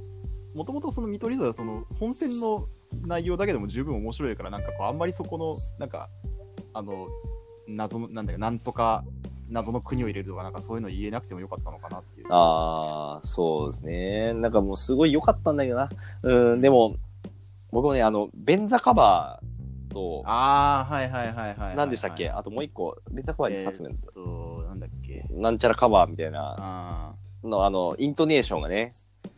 [0.55, 2.67] もともとその見取り図は、その、本戦の
[3.01, 6.09] 内容だけでも十分面白いから、なんかこう、あんまりそこの、なんか、
[6.73, 7.07] あの、
[7.67, 9.03] 謎の、なんだよ、なんとか、
[9.49, 12.27] 謎の国を入れるとか、なんかそういうの入れなくてもよかったのかなっていう。
[12.31, 14.33] ああ、そうですね。
[14.33, 15.89] なんかもうすごい良かったんだけどな。
[16.23, 16.95] うん、でも、
[17.75, 21.75] 僕もね、あの、便座カバーと、ああ、はいはいはいはい。
[21.75, 22.29] 何でしたっけ？
[22.29, 25.25] あともう一個、便座カバーに立つねんえっと、なんだっけ？
[25.31, 27.13] なんちゃらカバーみたいな
[27.43, 28.93] の、あの、イントネーションがね、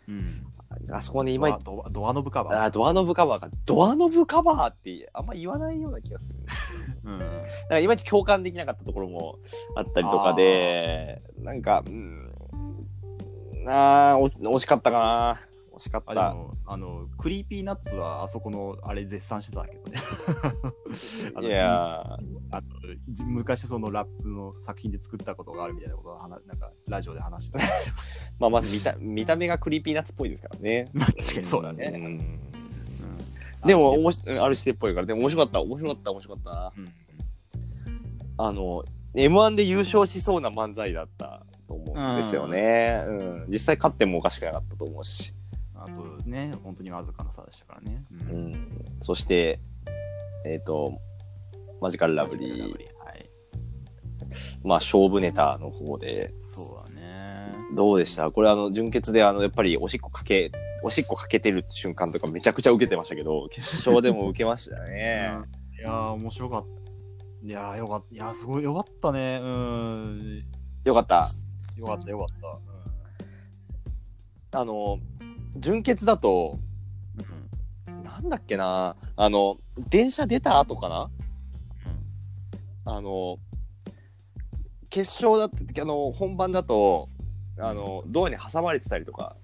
[0.08, 0.44] うん。
[0.92, 2.64] あそこに今ドアドアノブカバー？
[2.66, 6.36] あドアノブカバーが、ドアノブカバーってあんま言わないような気がする。
[7.06, 7.18] うん。
[7.20, 7.34] だか
[7.70, 9.40] らいまいち共感できなかったところも
[9.76, 12.32] あったりとかで、なんか、うん、
[13.68, 15.42] あー惜し惜しかったかな。
[15.78, 16.12] 惜しかった。
[16.12, 20.00] あでもあの、 Creepy Nuts はあそこのあれ絶賛してたけどね。
[21.36, 22.68] あのいやーあの
[23.10, 27.66] じ昔そのラップの作品で作ったことがあるみたいなことを話なんかラジオで話してた。
[28.40, 30.90] まあ、まず見た 見た目が Creepy Nuts っぽいですからね。
[30.94, 31.90] まあ確かにそうだね。
[31.90, 32.40] んうん
[33.66, 36.74] でも、あおもしあるしてっぽいから、でも面白かった、面白かった、面白かったな。
[36.78, 36.94] うん
[38.38, 38.84] あの、
[39.16, 43.04] M1 で優勝しそうな漫才だったと思うんですよね。
[43.08, 43.46] うん。
[43.50, 45.34] 実際勝ってもおかしくなかったと思うし。
[45.80, 48.06] あとね、本当にわずかな差でしたからね。
[48.30, 48.86] ううん。
[49.02, 49.60] そして、
[50.46, 51.00] えっ、と、
[51.82, 53.30] マジカルラブリー、はい。
[54.64, 57.54] まあ、勝負ネタの方で、そうだね。
[57.76, 58.32] どうでした？
[58.32, 60.52] これあの、純潔であの、やっぱりおしっこかけ、
[60.84, 65.32] おしっこかけてる瞬間とかめちゃくちゃ受けてましたけど、 決勝でも受けましたね。
[65.78, 67.48] いやー、面白かった。
[67.48, 68.16] いやー、よかった。
[68.16, 69.40] いやー、すごいよかったね。
[69.42, 70.44] うん。
[70.84, 71.30] よかった。
[71.78, 72.28] よかった、よかっ
[74.52, 74.60] た。
[74.60, 74.98] あの、
[75.58, 76.60] 純潔だと、
[77.88, 77.94] うん。
[77.96, 79.58] うんなんだっけな、あの、
[79.90, 81.10] 電車出た後かな？
[82.86, 83.38] あの、
[84.90, 87.10] 決勝だって、あの、本番だと、
[87.60, 89.36] あの、ドアに挟まれてたりとか、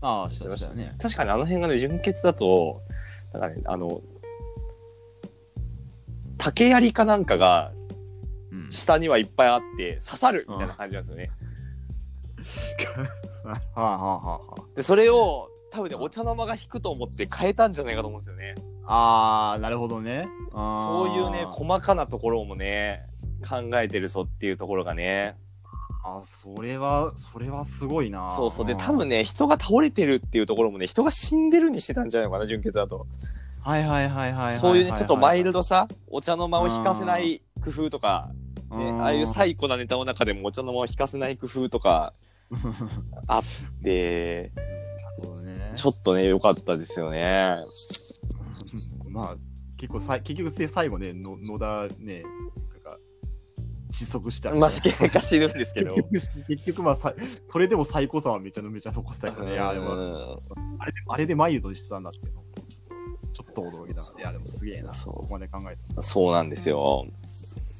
[0.00, 0.96] ああ、してましたよね。
[1.00, 2.82] 確かにあの辺がね、純潔だと、
[3.32, 4.02] なんかね、あの、
[6.38, 7.72] 竹槍かなんかが
[8.50, 8.70] うん。
[8.70, 11.30] 下にはいっぱいあって刺さるみたいな感じなんですよね。
[13.44, 18.54] はあはあはあはで、それを多分ね、お茶の間が引くと思って変えたんじゃないかと思うんですよね。
[18.86, 19.54] あ。
[19.54, 20.28] あー、なるほどね。
[20.52, 23.06] そういうね、こ細かなところもね、
[23.48, 25.36] 考えてるぞっていうところがね。
[26.04, 28.34] あ、それは、それはすごいな。
[28.36, 28.66] そうそう。
[28.66, 33.06] で、多分ね、人が倒れてるっていうところもね、人が死んでるにしてたんじゃないのかな、純潔だと。
[33.62, 34.54] はいはいはいはいはい。
[34.58, 38.30] そういうね、ちょっとマイルド、ドさ、お茶の間を引かせない工夫とか、
[38.70, 42.12] ね、ああいうサ最古なネタの中でもお茶の間を引かせない工夫とか
[43.26, 43.42] あっ
[43.82, 44.52] て、
[45.76, 47.58] ちょっとね、良かったですよね。
[49.10, 49.36] まあ、
[49.76, 52.22] 結構さい、結局で最後ね、の野田ね、
[52.72, 52.98] なんか、
[53.90, 55.94] 失速した、まあ、喧嘩してるんですけど。
[56.10, 57.14] 結局、結局まあさ、
[57.48, 59.52] それでも最高さはめちゃめちゃ残したけどね。
[59.52, 62.20] いや、でも、うんあれで、あれでマイルドにしてたんだって
[63.32, 64.18] ちょっと驚いたな。
[64.18, 64.92] いや、でもすげえな。
[64.92, 66.02] そこまで考えてた。
[66.02, 67.06] そうなんですよ。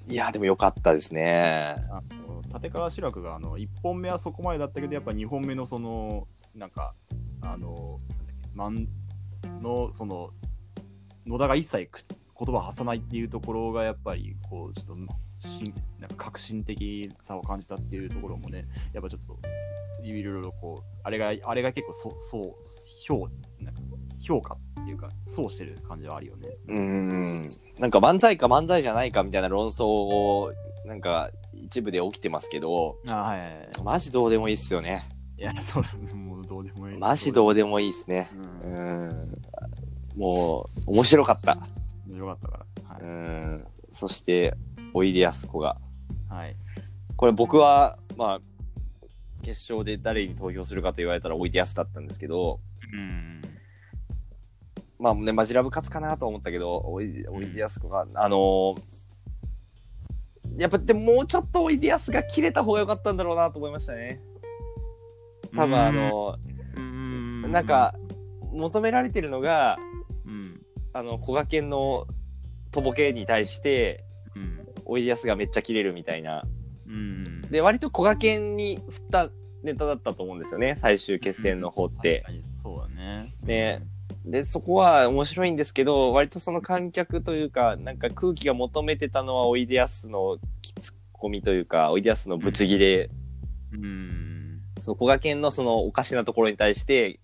[0.09, 1.76] いや、でも良かったですね。
[1.90, 6.94] あの立川志らくがあの1本目はそこまでだったけど、やっぱ2本目のその、なんか、
[7.40, 8.00] あの、
[8.55, 8.86] なんだっ
[9.42, 10.30] け漫の、その、
[11.26, 12.00] 野田が一切く
[12.38, 15.02] 言葉を発さないっていうところが、やっぱり、こう、ちょっと、
[15.38, 19.38] しんなんか革新的さを感じたっていうところもね、やっぱちょっと、
[20.02, 22.55] いろいろこう、あれが、あれが結構そ、そう、
[23.07, 23.28] 評、
[23.64, 23.80] なんか
[24.20, 26.48] 評価っていうか、そうしてる感じはあるよね。
[26.68, 27.50] うん。
[27.78, 30.52] なんか漫才か漫才じゃないかみたいな論争を、
[30.86, 33.68] なんか一部で起きてますけど、あはいはいはい。
[33.82, 35.08] マジどうでもいいっすよね。
[35.36, 36.96] いや、それ、もうどうでもいい。
[36.96, 38.30] マジどうでもいいっすね。
[38.64, 38.68] う。
[38.68, 39.22] うんん。
[40.16, 41.58] もう、面白かった。
[42.08, 42.94] よかったから。
[42.94, 43.02] はい。
[43.02, 43.64] うん。
[43.92, 44.54] そして、
[44.92, 45.76] おいでやすこが。
[46.28, 46.56] はい。
[47.16, 48.40] これ僕は、まあ、
[49.42, 52.60] 決勝で誰に投票するかと言われたらおいでやすだったんですけど、
[52.92, 53.42] うん。
[55.05, 58.80] まあね、マジラブ勝つかなと思ったけど、おいでおいでやすこが、あのー
[60.57, 64.20] やっぱでももうちょっとおいでやすが切れた方が良かったんだろうなと思いましたね。
[65.55, 66.38] 多分あの
[66.76, 67.94] うんーなんか、
[68.52, 69.76] 求められてるのが、
[70.24, 70.62] うん。
[70.94, 72.07] あの、小賀健の
[72.70, 74.66] とぼけに対して、うん。
[74.86, 76.44] おいでやすがめっちゃ切れるみたいな。
[76.86, 77.42] うん。
[77.42, 79.30] で、割と小賀健に振った
[79.64, 82.24] ネタだったと思うんですよね、最終決戦の方って
[82.62, 83.34] そうだね。
[83.42, 83.82] ね
[84.25, 93.11] で、そこは面白いんですけど、割とその観客というか、なんか空気が求めてたのはおいでやすのきつっこみというか、おいでやすのブチギレ
[93.72, 94.61] うん。
[94.79, 97.20] その小賀健のそのおかしなところに対して、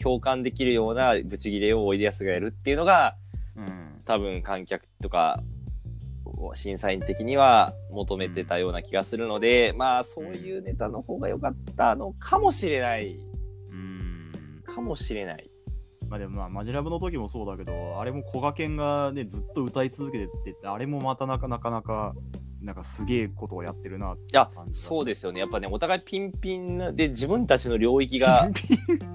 [0.00, 3.16] 共感できるようなブチギレをおいでやすがやるっていうのが、
[3.56, 4.02] うん。
[4.06, 5.42] 多分観客とか、
[6.54, 13.18] 審査員的には求めてたような気がするので、まあそういうネタの方が良かったのかもしれない。
[13.70, 14.62] うん。
[14.64, 15.50] かもしれない。
[16.08, 22.14] まあでもまあ、マジラブの時もそうだけど、あれも小賀健がね、ずっと歌い続けてって、あれもまたなかなかなか、
[22.62, 25.40] なんかすげえことをやってるなっていやそうですよね。
[25.40, 28.50] やっぱね、お互いピンピンなで、自分たちの領域が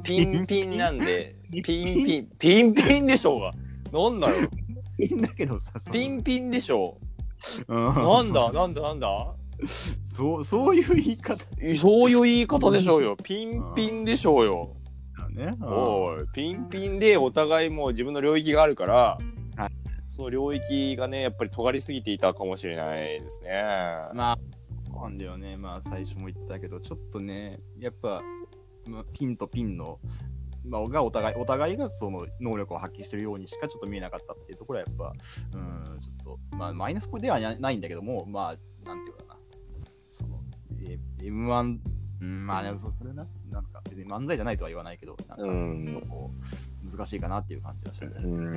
[0.04, 3.52] ピンピンなんで、ピンピン、ピンピンでしょうが。
[3.92, 4.48] なんだよ。
[4.98, 7.00] ピンだけどさ、ピンピンでしょ
[7.68, 7.76] うう。
[7.76, 9.34] なんだ、なんだ、なんだ
[10.04, 11.44] そう、そういう言い方
[11.76, 13.18] そういう言い方でしょうよ。
[13.22, 14.76] ピンピンでしょうよ。
[15.36, 15.58] だね。
[15.60, 18.94] うんおい、ピンピンでお互いもう自分の領域があるから、
[19.56, 19.84] はい
[20.16, 23.52] その領域がね、やっぱり尖りすぎていたかもしれないですね。
[24.14, 24.40] まあ、
[24.88, 25.58] そうなんだよね。
[25.58, 28.22] まあ、最初も言ったけど、ちょっとね、やっぱ、
[28.88, 30.00] まあ、ピンとピンの、
[30.68, 35.14] まあ、がお互い、お互いがその能力を発揮してるようにしかちょっと見えなかったっていうところは、やっぱ、
[35.58, 39.40] うん、ちょっと、まあ、マイナスではなないんだけども、まあ、なんていうかな、
[40.12, 40.44] その、
[40.84, 41.80] え M1、
[42.24, 46.32] うん、まあ、ね、そそれな、なんか、別に漫才じゃないとは言わないけど、なんか、うんこ
[46.88, 48.14] う難しいかなっていう感じがしたね。
[48.18, 48.52] うん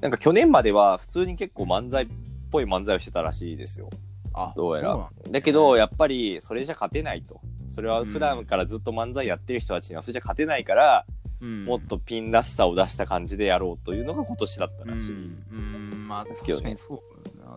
[0.00, 2.08] なんか去年までは普通に結構漫才っ
[2.50, 3.88] ぽい漫才をしてたらしいですよ。
[4.34, 7.40] あどうやらだけど、やっぱりそれじゃ勝てないと。
[7.68, 11.06] それは普段からずっと漫才やってる人たちにはそれじゃ勝てないから、
[11.40, 15.12] うんもっとピンらしさを出した感じでやろうというのが今年だったらしい。
[15.12, 17.02] うん、うんまあ、ですけどね確かにそ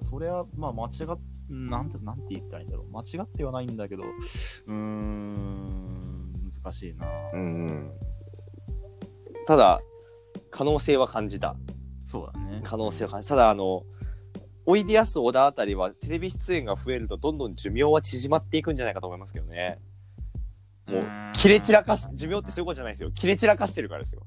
[0.02, 0.06] う。
[0.06, 1.18] それは、まあ、間違っ、
[1.50, 2.92] なんて、なんて言ったらいいんだろう。
[2.92, 6.34] 間違ってはないんだけど、うーん、
[6.64, 7.08] 難しいな。
[7.34, 7.92] うん
[9.48, 9.82] ただ、
[10.52, 11.56] 可能性は感じた。
[12.04, 12.62] そうだね。
[12.64, 13.36] 可能性は感じた。
[13.36, 13.84] ただ、あの、
[14.66, 19.80] おいでやす小田あたりはテレビ出演が増えるとどんどん寿命は縮まっていくんじゃないかと思いますけどね。
[20.86, 23.12] もう、切れ散らかし、寿命ってそういうことじゃないですよ。
[23.12, 24.22] 切れ散らかしてるからですよ。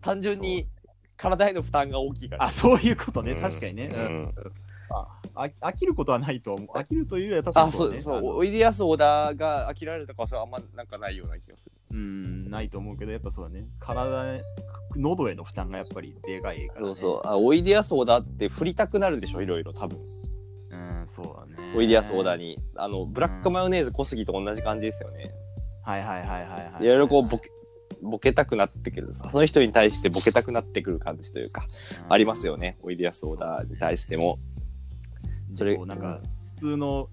[0.00, 0.68] 単純に
[1.16, 2.44] 体への負担が大きいから。
[2.44, 3.32] あ、そういうことね。
[3.32, 3.86] うん確かにね。
[3.88, 4.34] ううんん
[4.90, 5.20] あ
[5.60, 6.76] 飽きることはないと思う。
[6.76, 8.00] 飽きるというよりは確かあ、にそう、ね。
[8.00, 11.72] そう、あのおいでやす小田が飽きられるとかはそれはあんまなんかないような気がする。
[11.92, 13.66] うん、ないと思うけど、やっぱそうだね。
[13.78, 14.40] 体、
[14.96, 16.86] 喉への負担がやっぱりでかいから、ね。
[16.86, 17.20] そうそう。
[17.24, 19.98] あおいでやす小田って振りたくなるんでしょいろいろ多分。
[20.70, 21.72] うん、そうだね。
[21.76, 22.58] おいでやす小田に。
[22.76, 25.30] あの、ブラックマヨネーズ小杉と同じ感じですよね。
[25.82, 26.84] はいはいはいはいはい。
[26.84, 27.50] いろいろこうボケ、
[28.02, 29.12] ボケたくなってくる。
[29.14, 31.66] その人に対してボケたくなってくる感じというか、
[32.04, 32.76] うんありますよね。
[32.82, 34.38] おいでやす小田に対しても。
[35.54, 36.20] それなんか
[36.56, 37.08] 普通の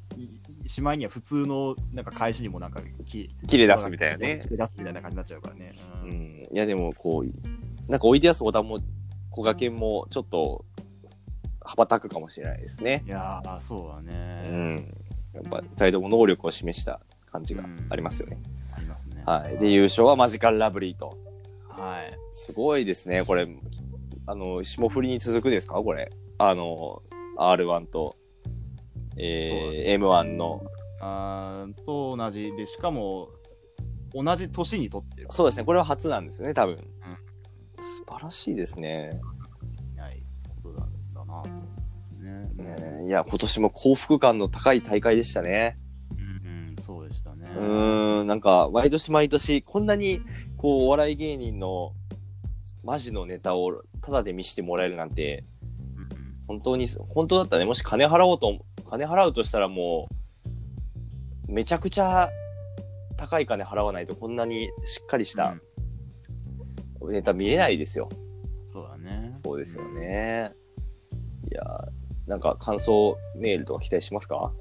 [0.63, 4.49] いしまいには普通のなんか返しにもなんかき切れ出すみたいなね切。
[4.51, 5.73] れ出すみたいな感じになっちゃうからね。
[6.03, 6.13] ううんん。
[6.13, 8.79] いやでもこう、なんかおいでやす小田も、
[9.29, 10.65] 小賀健もちょっと、
[11.61, 13.03] 羽ばたくかもしれないですね。
[13.05, 14.49] いやーそうだうね。
[14.49, 14.75] ん。
[15.33, 18.37] やっぱ、二人とも能力を示した感じがありますよね。
[18.75, 19.23] ありますね。
[19.25, 19.57] はい。
[19.57, 21.17] で、優勝はマジカルラブリーと。
[21.69, 22.17] はい。
[22.31, 23.47] すごいですね、これ。
[24.27, 26.11] あの、霜降りに続くですかこれ。
[26.37, 27.01] あの、
[27.37, 28.15] R1 と、
[29.17, 30.61] えー、M1 の。
[31.01, 33.29] あーと同じでしかも
[34.13, 35.27] 同じ年に撮ってる。
[35.29, 36.77] そうですね、これは初なんですよね、多分。
[36.77, 39.19] 素晴らしいですね。
[39.95, 40.23] ない
[40.63, 41.61] ことだだなと思い
[41.93, 42.49] ますね。
[42.55, 45.77] ねえいや、今年も幸福感の高い大会でしたね。
[46.17, 47.49] うん、うん、そうでしたね。
[47.55, 50.21] うーん、なんか、毎年毎年、こんなに、
[50.55, 51.91] こう、お笑い芸人の、
[52.83, 55.43] マジのネタを、ただで見せてもらえるなんて、
[55.97, 56.05] うん
[56.47, 58.63] 本当に、本当だったらね、もし金払おうと、
[58.95, 60.07] 金払うとしたらも
[61.47, 62.29] う、めちゃくちゃ
[63.17, 65.53] 高い金払わないとこんなにしっかりした
[67.01, 68.07] ネタ見れないですよ。
[68.67, 69.37] そうだね。
[69.43, 70.53] そうですよね。
[71.51, 74.53] いやーなんか感想メールとか期待しますか？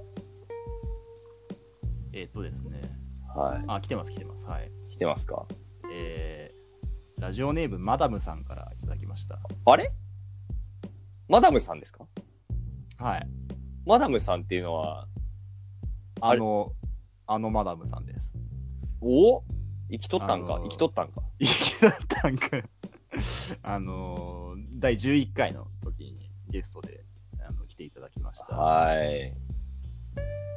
[2.12, 2.82] えーっとですね。
[3.36, 4.44] はあ、来てます来てます。
[4.46, 4.70] はい。
[4.90, 4.94] い。
[4.94, 5.46] 来てますか？
[5.92, 9.38] えー、ラジオネームマダムさんからいただきました。
[9.64, 9.92] あれ？
[11.28, 12.04] マダムさんですか？
[12.98, 13.28] はい。
[13.86, 15.06] マダムさんっていうのは、
[16.20, 16.72] あの、
[17.26, 18.32] あのマダムさんです。
[19.00, 19.42] お？
[19.90, 21.22] 生きとったんか、あのー生きとったんか？
[21.38, 21.50] いや
[22.22, 22.48] なんか、
[23.62, 27.04] あのー、第11回の時にゲストで
[27.46, 28.56] あの来ていただきました。
[28.56, 29.34] はい。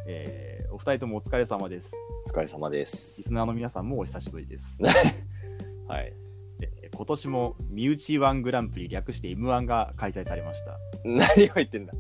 [0.08, 1.92] えーお二人ともお疲れ様です。
[2.28, 3.24] お疲れ様でリす。
[3.24, 4.78] スナーの皆さんもお久しぶりです。
[5.88, 6.14] はい。
[6.60, 10.78] で今年も身内1グランプリ略して M1 が開催されました。
[11.04, 11.94] 何を言ってんだ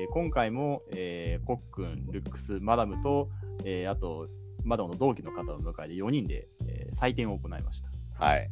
[0.00, 3.28] えー今回も、えーコックン、ルックス、マダムと、
[3.64, 4.28] えーあと、
[4.64, 7.90] マダムの同期の方を迎えて4人で、えー採点を行いました。
[8.14, 8.50] はい。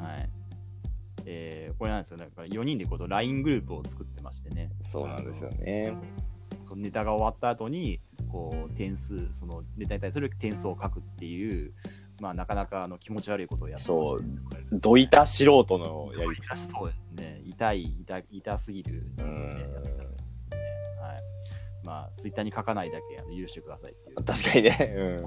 [0.00, 0.30] はい。
[1.24, 2.28] えーこれなんですよね。
[2.36, 4.70] 4人でこう LINE グループを作ってましてね。
[4.82, 5.94] そうなんですよね。
[6.68, 11.72] そのネタが終わった後に、こう、点数、そのネタに対する点数を書くっていう、
[12.20, 17.42] まあ、なかなかあの気持ち悪いことをやってましたねこれどいた素人のやり痛そうですね。
[17.46, 19.02] 痛い、痛い痛すぎる、ね。
[19.18, 20.11] うん
[21.84, 24.24] まあ、ツイッターに書かないだけあの許してくださいっていう。
[24.24, 24.94] 確かにね。
[24.96, 25.02] う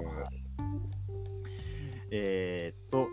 [2.10, 3.08] えーっと、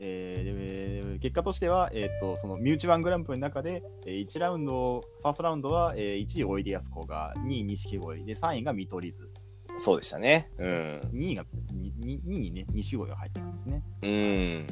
[0.00, 9.30] えーで結果としては、えーっと、そのミューチワングランプリの中で、えー1ラウンド、ファーストラウンドは、えー1位おいでやすこが、2位錦鯉で、3位が見取り図、
[9.78, 10.50] そうでしたね。
[10.58, 11.00] うん。
[11.14, 13.82] 2位が、にに2位にね、錦鯉が入ってたんですね。
[14.02, 14.66] うん。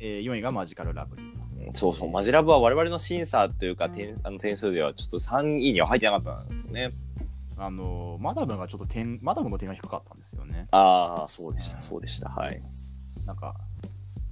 [0.00, 1.78] えー4位がマジカルラブリーと。
[1.78, 6.90] そうそう、マジラブは我々の審査というか点あの点数ではちょっと3位には入ってなかったんですよね。
[7.56, 10.66] あのーマダムがちょっと点、マダムの点が低かったんですよね。
[10.72, 12.28] ああ、そうでした、そうでした。
[12.28, 12.60] はい。
[13.26, 13.54] なんか、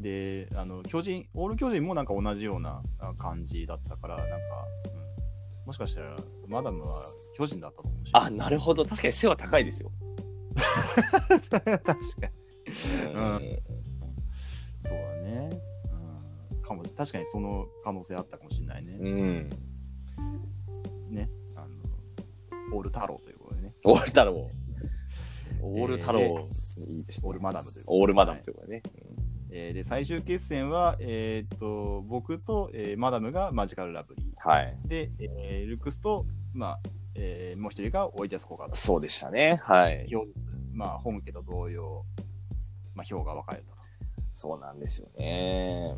[0.00, 4.34] で、あの、巨人、オール巨人もなんか同じようなあ感じだったから、なんか、
[4.96, 5.02] うん
[5.64, 6.16] もしかしたら、
[6.48, 7.04] マダムは
[7.36, 8.84] 巨人だったのかもしれないあ、なるほど。
[8.84, 9.92] 確かに背は高いですよ。
[11.48, 11.92] 確か
[13.06, 13.12] に。
[13.14, 13.58] うん。
[17.02, 18.96] 確かにその可能性あったかもしれないね。
[19.00, 19.50] うん。
[21.10, 21.28] ね。
[21.56, 23.74] あの、オール太郎ということでね。
[23.84, 24.50] オール太郎。
[25.64, 26.20] オール太郎、
[26.88, 27.26] いいですね。
[27.28, 28.82] オールマダムということでオールマダムというかね。
[29.54, 34.78] えーで、最終決戦は、えーっと、僕と、えーマダムがマジカルラブリはい。
[34.86, 34.88] ー。
[34.88, 36.24] で、えールクスと、
[36.54, 36.80] まあ、
[37.14, 38.74] えーもう一人がおいでやすこがと。
[38.76, 39.60] そうでしたね。
[39.62, 40.06] はい。
[40.08, 40.24] 票
[40.72, 42.04] まあ、本家と同様、
[42.94, 43.78] まあ、票が分かれたと。
[44.32, 45.96] そうなんですよね。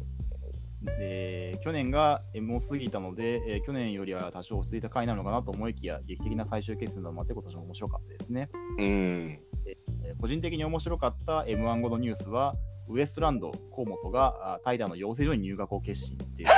[0.84, 8.50] で、去年がえもう過ぎたので、えー去年よりは多少落ち着いた回なのかなと思いきや、劇的な最終決戦となって今年も面白かったですね。
[8.78, 9.38] うん。
[9.66, 12.54] えー個人的に面白かった M1 後のニュースは、
[12.88, 16.48] ウエストランド河本があタイダーの養成所に入学を決心っていう。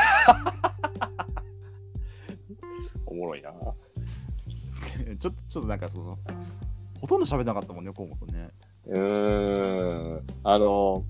[3.07, 3.53] おもろいな。
[5.19, 6.19] ちょっと、ちょっとなんかその、
[7.01, 8.51] ほとんど喋ってなかったもんね、河本ね。
[8.87, 10.27] うーん。
[10.43, 11.05] あの、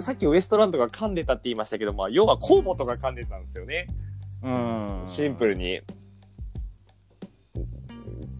[0.00, 3.86] さっきウエストランドが噛んでたって言いましたけど、まあ、要は河本が噛んでたんですよね。
[4.42, 5.80] うんシンプルに。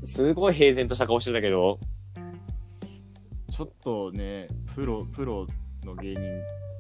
[0.05, 1.79] すごい平然とした顔してたけど、
[3.51, 5.47] ちょっとね、プロ、プロ
[5.85, 6.21] の芸人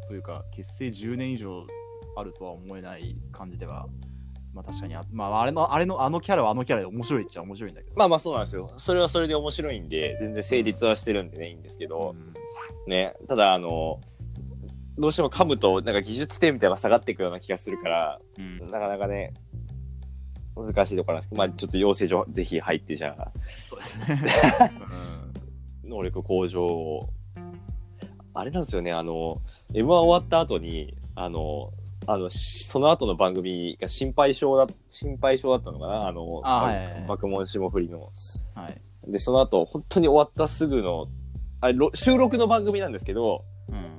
[0.06, 1.64] というか、結成10年以上
[2.16, 3.86] あるとは思えない感じでは、
[4.54, 7.96] まあ確かにあ、まああれの、あれの、あのキャラはあのキャラで面白いっちゃ面白いんだけど。
[7.96, 8.70] まあまあそうなんですよ。
[8.78, 14.00] それはそれで面白いんで、全然成立はしてるんでね、いいんですけど、うんね、ただあの、
[14.98, 19.34] どうしても噛むと、なんか技術点みたいなのが下がっていくような気がするから、うんなかなかね、
[20.56, 23.30] 難しいところなんですけど、まあちょっと養成所ぜひ入って、じゃあ、
[23.68, 24.32] そうですね。
[25.84, 27.08] 能力向上を。
[28.34, 29.40] あれなんですよね、あの、
[29.72, 31.72] M1 終わった後に、あの、
[32.06, 36.42] あの、しその後の番組が心配性だ、心配性だったのかなあの、
[37.06, 37.98] 爆問霜降りの。
[38.56, 38.80] うんはい。
[39.10, 41.08] で、その後、本当に終わったすぐの、
[41.60, 43.55] あれ、ろ収録の番組なんですけど、うん。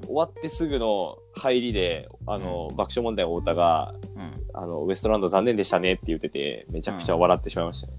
[0.07, 4.33] 終わってすぐの入りで、あの、爆笑問題太田が、うん。
[4.53, 7.93] あの、ウエストランド残念でしたねって言ってて、めちゃくちゃ笑ってしまいましたね。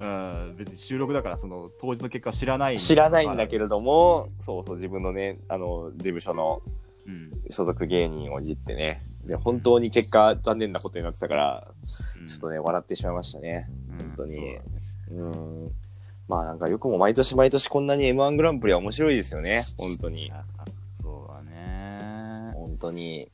[0.00, 0.06] う
[0.52, 2.78] ん、 別に収録だから、その当日の結果知らない。
[2.78, 6.60] 知らないんだけれども、そうそう、自分のね、あの、事務所の
[7.06, 7.30] うん。
[7.50, 8.96] 所属芸人をいじってね、
[9.26, 13.68] で、本当に結果残念なことになってたから、うんちょっとね、笑ってしまいましたね。
[13.90, 14.58] うん本当に
[15.10, 15.70] うん。
[16.28, 19.66] まあなんかよくも毎年毎年こんなに M1 グランプリは面白いですよね。
[19.76, 20.32] 本当に。
[21.02, 22.52] そうだね。
[22.54, 23.28] 本当に。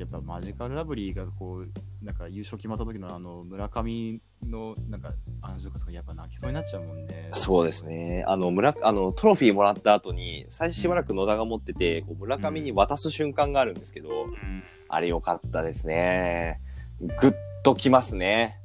[0.00, 7.28] やっぱマジカルラブリーがこう、なんか優勝決まった時のあの村上のなんかあのとかやっぱ泣きそうになっちゃうもんね。
[7.34, 7.84] そうです。
[7.84, 8.24] ね。
[8.26, 14.62] あの、村、あの、トロフィーもらった後に、最初しばらく野田が持ってて、こう村上に渡す瞬間があるんですけど、うん。
[14.88, 16.60] あれ良かったですね。
[17.00, 18.59] グッときますね。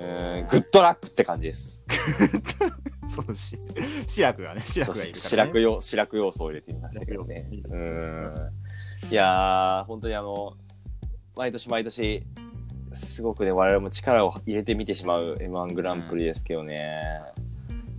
[0.00, 1.80] うん、グッドラックって感じです。
[3.08, 3.58] そうし、
[4.06, 5.28] 志らくがね、志らくがいるから、ね。
[5.28, 7.62] 白くよ、白く要素を入れてみましたけどね白く要。
[7.64, 7.78] 素う
[9.08, 9.10] ん。
[9.10, 10.54] いやー、本当にあの、
[11.36, 12.24] 毎年毎年、
[12.94, 17.20] すごくね、我々も力を入れてみてしまう M1 グランプリですけどね。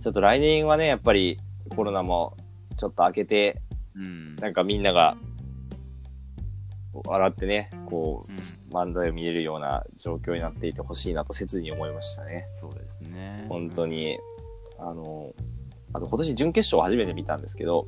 [0.00, 1.38] ちょっと来年はね、やっぱり
[1.74, 2.36] コロナも
[2.76, 3.60] ちょっと明けて、
[3.94, 4.36] うん。
[4.36, 5.16] なんかみんなが、
[7.04, 8.38] 笑ってね、こうんう、
[8.72, 12.48] 漫才を見れるような状況になっていてほしいなと切に思いましたね。
[12.54, 13.46] そうですね。
[13.48, 14.18] 本当に。
[14.78, 15.32] あの、
[15.92, 17.86] あと今年準決勝を初めて見たんですけど、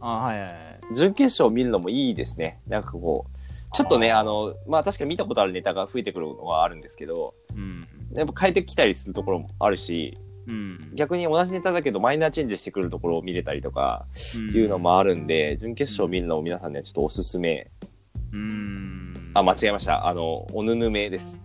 [0.00, 0.54] あ、はいはいは
[0.92, 0.94] い。
[0.94, 2.58] 準決勝を見るのもいいですね。
[2.66, 3.36] なんかこう、
[3.74, 7.86] ちょっとね、あの、まあ確か見たことあるネタが増えてくるのはあるんですけど、うん。
[8.12, 10.92] やっぱ変えてきたりするところもあるし、うん。
[10.94, 14.06] 逆に同じネタだけどマイナーチェンジしてくるところを見れたりとか
[14.54, 17.70] いうのもあるんで、準決勝を見るのを皆さんね、ちょっとおすすめ。
[19.40, 19.48] うん。
[19.48, 20.06] あ、間違えました。
[20.06, 21.40] あの、おぬぬめです。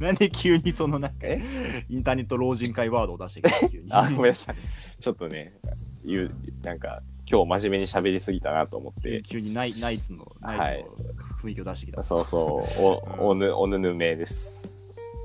[0.00, 1.40] なんで急にそのなんか、え？
[1.88, 3.88] インターネット老人会ワードを出してきた急に。
[3.90, 4.56] あ、ごめんなさい。
[5.00, 5.58] ちょっとね、
[6.04, 9.22] 言う、なんか、今日真面目に喋りすぎたなと思って。
[9.26, 10.96] 急にナイナイツの、ナイツの
[11.42, 12.02] 雰囲気を出してきた。
[12.02, 12.82] そうそう、
[13.20, 14.62] お、おぬ、おぬぬめです。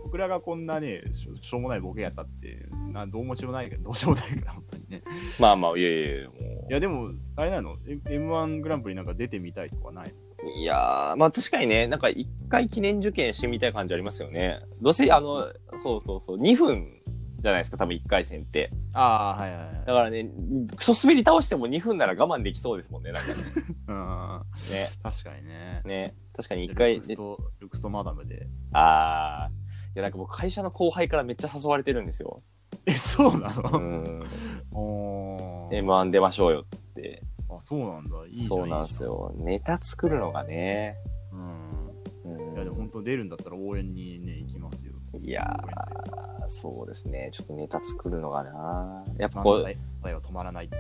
[0.04, 5.04] 僕らがこんなねしょ、しょうもないボケやったって、などうもしようもないけど、どうしようもないから、本当にね。
[5.40, 6.34] まあまあ、いやいやいや、も
[6.70, 10.14] いや、でも、あれなの、M- M1 グランプリなんか出てみたいとかないう。
[10.46, 14.62] いやー、まあ確かにね、なんか一回記念受験してみたい感じありますよね。
[14.82, 15.46] どうせ、あの、
[15.78, 17.02] そうそうそう、2分
[17.42, 18.70] じゃないですか、多分1回戦って。
[18.94, 19.74] ああ、はいはいはい。
[19.74, 20.30] だからね、
[20.76, 23.44] クソ滑り倒しても2分なら我慢できそうですもんね、なんかね。
[23.88, 24.42] うん
[24.72, 25.82] ね、確かにね。
[25.86, 26.16] ね。
[26.36, 28.48] 確かに1ル回ク、スと、ルクスとマダムで。
[28.74, 29.96] あー。
[29.96, 32.42] いや、なんか僕、会社の後輩からめっちゃ誘われてるんですよ。
[32.86, 34.24] え、そうなうのん。
[34.72, 37.24] おー M1 出ましょうよ、っつって。
[37.58, 38.16] あ、そうなんだ。
[38.28, 38.50] いいじゃん。
[38.50, 39.34] そうなんですよ。
[39.38, 40.98] ネタ作るのがね。
[41.32, 41.40] いいじゃん。
[41.40, 42.48] うん。
[42.48, 44.94] うんいや、でも本当出るんだったら応援にね、行きますよ。
[45.22, 47.30] いやー、そうですね。
[47.32, 49.04] ちょっとネタ作るのがな。
[49.18, 49.70] やっぱこだ
[50.02, 50.80] 答えは止まらないって い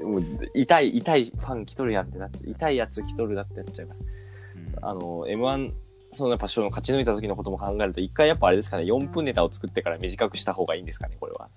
[0.00, 0.06] う。
[0.06, 0.22] う、もう
[0.54, 4.00] 痛い、痛いファン来とるやんってなって、痛いやつ来とるなってなっちゃいます。
[4.00, 5.72] うんあの、M1、
[6.12, 11.48] そのやっぱ賞の勝ち抜いた時のことも考えると、一回やっぱあれですかね、4分ネタを作ってから短くした方がいいんですかね、これは。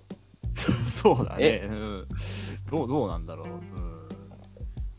[0.54, 0.72] そ
[1.16, 1.64] そうだね。
[1.66, 2.08] うん、
[2.70, 4.08] どうどうなんだろう、うん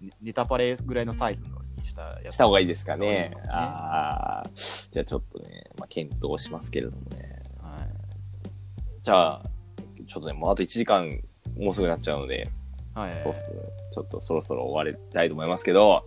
[0.01, 0.11] ネ。
[0.21, 2.35] ネタパレぐらいのサイズのにしたやつ。
[2.35, 3.07] した方がいいですかね。
[3.07, 4.51] ねああ、
[4.91, 7.41] じゃあちょっとね、まあ、検討しますけれどもね。
[7.61, 7.89] はい。
[9.03, 9.43] じゃあ、
[10.07, 11.21] ちょっとね、もうあと1時間、
[11.59, 12.51] もうすぐなっちゃうので、
[12.95, 13.21] はい。
[13.23, 13.57] そうっすね。
[13.93, 16.05] ちょっとそろそろ終わりたいと思いますけど、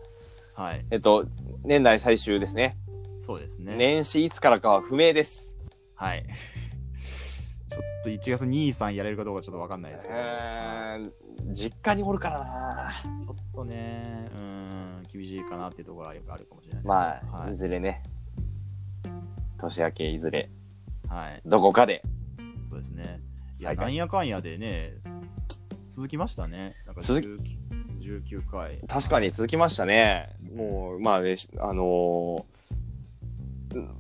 [0.54, 0.86] はい。
[0.91, 1.26] えっと、
[1.64, 2.78] 年内最終ですね。
[3.22, 3.76] そうですね。
[3.76, 5.52] 年始いつからかは不明です。
[5.96, 6.26] はい。
[8.06, 17.58] と1月2、3やれるかどうかちょっとわかんないですけど、えー、実家におるからなちょっとね、うん、厳しいかなっていうところがあるあるかもしれないですけどまあ、、はいい。
[17.58, 18.03] ずれね、
[19.60, 20.49] 年明けいずれ、
[21.10, 21.41] はい。
[21.45, 22.03] どこかで。
[22.70, 23.22] そうですね。
[23.60, 24.93] いや、なんやかんやでね、
[25.88, 26.76] 続きましたね。
[26.86, 27.66] なんか続19
[28.01, 28.80] 19回。
[28.88, 30.36] 確かに続きましたね。
[30.56, 32.55] もう、まああのー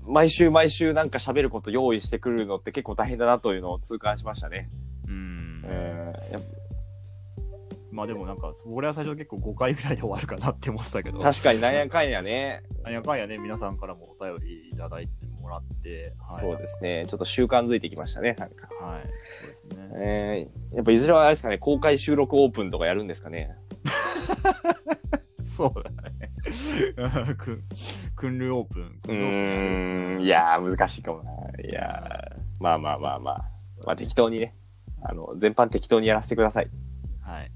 [0.03, 4.69] 毎週毎週なんか喋ること用意してくるのって結構大変だなというのを痛感しましたね。
[5.07, 5.61] うん。
[5.65, 6.65] えー
[7.95, 17.05] まあでもなんか、俺は最初結構5回ぐらいで終わるかなって思ってたけど、ぱ確かになんやかんやね、なんやかんやね、皆さんからもお便りいただいてもらって、はい、そうですね。
[17.07, 18.67] ちょっと習慣づいてきましたね、なんか。
[18.81, 19.03] はい、
[19.39, 19.89] そうですね。
[19.97, 23.55] えー、やっぱいずれはあれですかね、公開収録オープンとかやるんですかね。
[25.47, 26.24] そうだね。
[27.37, 27.63] くん、
[28.15, 28.99] クンルオープン。
[29.07, 31.31] うん、いやー、難しいかもな。
[31.63, 33.45] いやー、まあまあまあまあ。
[33.85, 34.55] まあ適当にね、
[35.01, 36.69] あの、全般適当にやらせてください。
[37.21, 37.51] はい。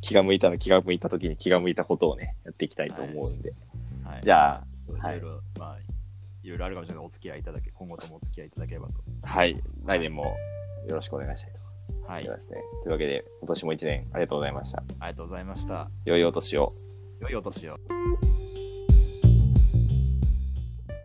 [0.00, 3.52] 気が向いたら気が向いた時に気が向いたことをね、やっていきたいと思うんで。
[4.04, 5.76] はい、じゃあそういはいろいろ、まあ、
[6.42, 8.94] いろいろあるかもしれないお付き合いいただけ、今後ともお付き合いいただければと。
[9.22, 9.56] はい。
[9.84, 10.36] 来年も
[10.88, 11.60] よろしくお願いしたいと
[12.10, 12.22] はい。
[12.22, 12.62] あ思いますね。
[12.82, 14.80] というわけで、今年も一年ありがとうございました。
[14.80, 15.90] りがとうございました。
[16.04, 16.72] 良いお年を。
[17.20, 17.76] 良いお年を。